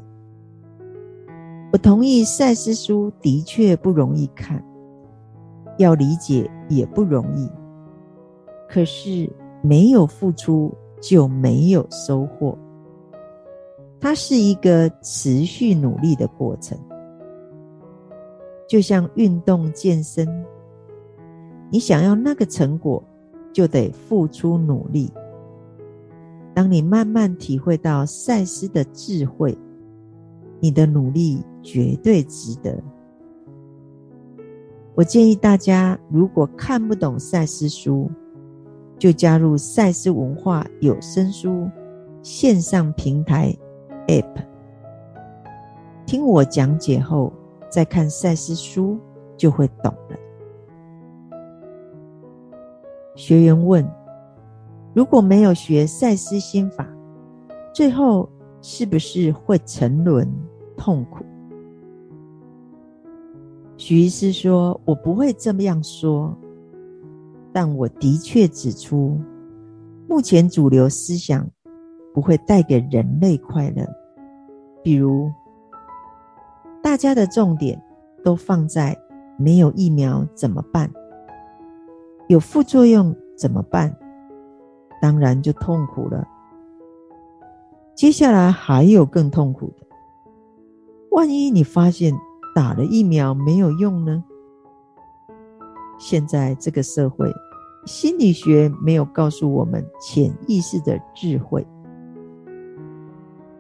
[1.73, 4.61] 我同意，赛斯书的确不容易看，
[5.79, 7.49] 要理解也不容易。
[8.69, 9.31] 可是
[9.63, 12.59] 没有付出就没有收获，
[14.01, 16.77] 它是一个持续努力的过程，
[18.69, 20.29] 就像运动健身，
[21.71, 23.01] 你想要那个成果。
[23.53, 25.11] 就得付出努力。
[26.55, 29.57] 当你慢慢体会到赛斯的智慧，
[30.61, 32.77] 你的努力绝对值得。
[34.95, 38.11] 我建议大家，如果看不懂赛斯书，
[38.99, 41.71] 就加入赛斯文化有声书
[42.21, 43.57] 线上平台
[44.09, 44.45] App，
[46.05, 47.33] 听我讲解后
[47.71, 48.99] 再看赛斯书，
[49.37, 50.17] 就会懂了。
[53.19, 53.85] 学员问
[54.95, 56.89] ：“如果没有学赛斯心法，
[57.75, 58.31] 最后
[58.63, 60.25] 是不是会沉沦
[60.77, 61.25] 痛苦？”
[63.77, 66.33] 徐医师说：“我不会这么样说，
[67.53, 69.21] 但我的确指出，
[70.09, 71.45] 目前主流思想
[72.15, 73.85] 不会带给人类快乐。
[74.81, 75.29] 比如，
[76.81, 77.83] 大家的重点
[78.23, 78.97] 都放在
[79.37, 80.89] 没有疫苗怎么办。”
[82.29, 83.95] 有副作用怎么办？
[85.01, 86.29] 当然就痛苦了。
[87.95, 89.87] 接下来还有更痛苦的，
[91.11, 92.13] 万一你发现
[92.55, 94.23] 打了疫苗没有用呢？
[95.99, 97.33] 现在这个社会，
[97.87, 101.67] 心理学没有告诉我们潜意识的智慧，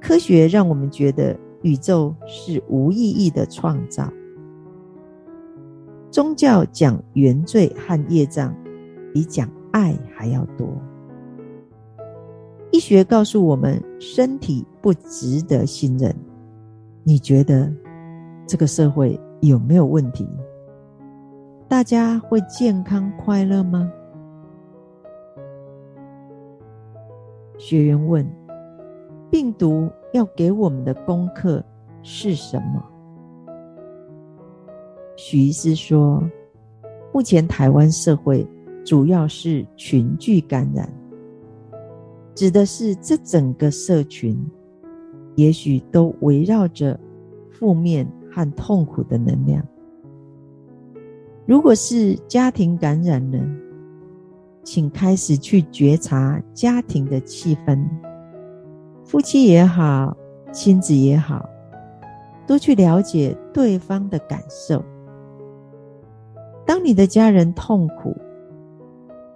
[0.01, 4.12] 科学让我们觉得宇宙是无意义的创造。
[6.10, 8.55] 宗教讲原罪和业障，
[9.12, 10.66] 比讲爱还要多。
[12.70, 16.14] 医学告诉我们，身体不值得信任。
[17.05, 17.72] 你觉得
[18.47, 20.26] 这个社会有没有问题？
[21.68, 23.90] 大家会健康快乐吗？
[27.59, 28.26] 学员问：
[29.30, 31.62] 病毒要给我们的功课
[32.02, 32.82] 是什么？
[35.20, 36.23] 许医师说：
[37.12, 38.47] 目前台湾社会
[38.85, 40.89] 主要是群聚感染。
[42.36, 44.39] 指的是这整个社群，
[45.35, 46.99] 也许都围绕着
[47.51, 49.61] 负面和痛苦的能量。
[51.47, 53.40] 如果是家庭感染呢？
[54.62, 57.85] 请开始去觉察家庭的气氛，
[59.05, 60.16] 夫妻也好，
[60.53, 61.45] 亲子也好，
[62.47, 64.81] 多去了解对方的感受。
[66.69, 68.15] 当你的家人痛苦，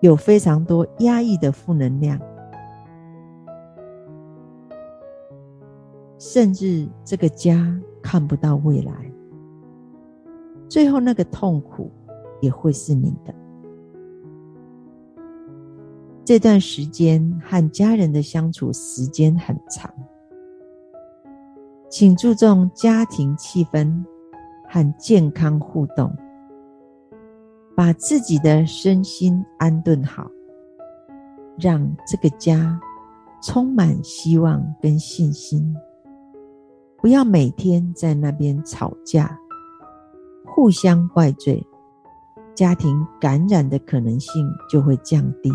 [0.01, 2.21] 有非常多压抑的负能量。
[6.19, 8.93] 甚至这个家看不到未来，
[10.69, 11.91] 最后那个痛苦
[12.43, 13.35] 也会是你的。
[16.23, 19.91] 这段时间和家人的相处时间很长，
[21.89, 23.91] 请注重家庭气氛
[24.69, 26.15] 和健康互动，
[27.83, 30.31] 把自己的身心安顿好，
[31.59, 32.81] 让这个家
[33.43, 35.75] 充满希望跟信心。
[36.99, 39.37] 不要每天在那边吵架，
[40.47, 41.61] 互相怪罪，
[42.55, 45.51] 家庭感染的可能性就会降低。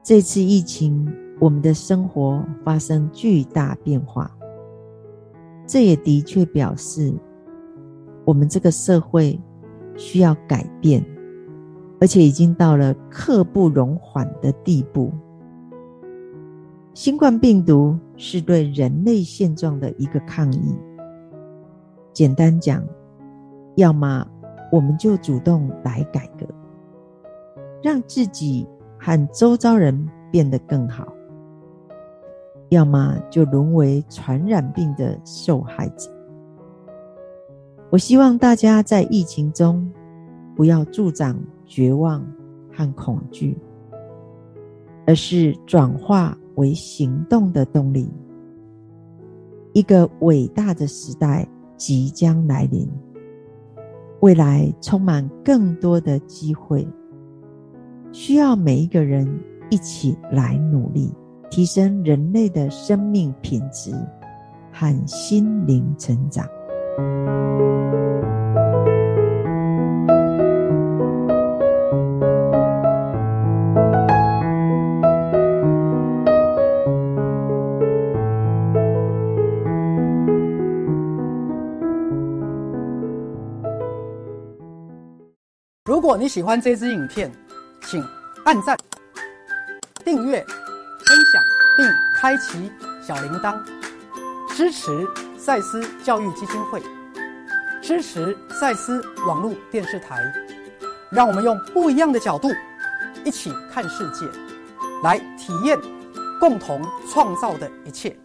[0.00, 4.30] 这次疫情，我们的生活发生巨大变化，
[5.66, 7.12] 这也的确表示
[8.24, 9.38] 我们这个社会
[9.96, 11.04] 需要改变，
[12.00, 15.12] 而且已经到了刻不容缓的地步。
[16.94, 20.78] 新冠病毒是对人类现状的一个抗议。
[22.12, 22.84] 简单讲，
[23.74, 24.24] 要么
[24.70, 26.46] 我们就主动来改革，
[27.82, 28.64] 让自己
[28.96, 31.04] 和周遭人变得更好；
[32.68, 36.13] 要么就沦为传染病的受害者。
[37.94, 39.88] 我希望大家在疫情中
[40.56, 42.26] 不要助长绝望
[42.72, 43.56] 和恐惧，
[45.06, 46.36] 而是转化。
[46.56, 48.08] 为行动的动力。
[49.72, 51.44] 一个伟大的时代
[51.76, 52.88] 即将来临，
[54.20, 56.86] 未来充满更多的机会，
[58.12, 59.28] 需要每一个人
[59.68, 61.12] 一起来努力，
[61.50, 63.92] 提升人类的生命品质
[64.72, 66.46] 和心灵成长。
[85.86, 87.30] 如果你喜欢这支影片，
[87.82, 88.02] 请
[88.44, 88.76] 按赞、
[90.04, 91.42] 订阅、分享，
[91.76, 92.70] 并开启
[93.02, 93.58] 小铃铛，
[94.54, 94.90] 支持
[95.44, 96.82] 赛思教育基金会，
[97.82, 100.24] 支持赛思网络电视台，
[101.10, 102.48] 让我们用不一样的角度
[103.26, 104.26] 一起看世界，
[105.02, 105.78] 来体验
[106.40, 106.80] 共同
[107.10, 108.16] 创造的一切。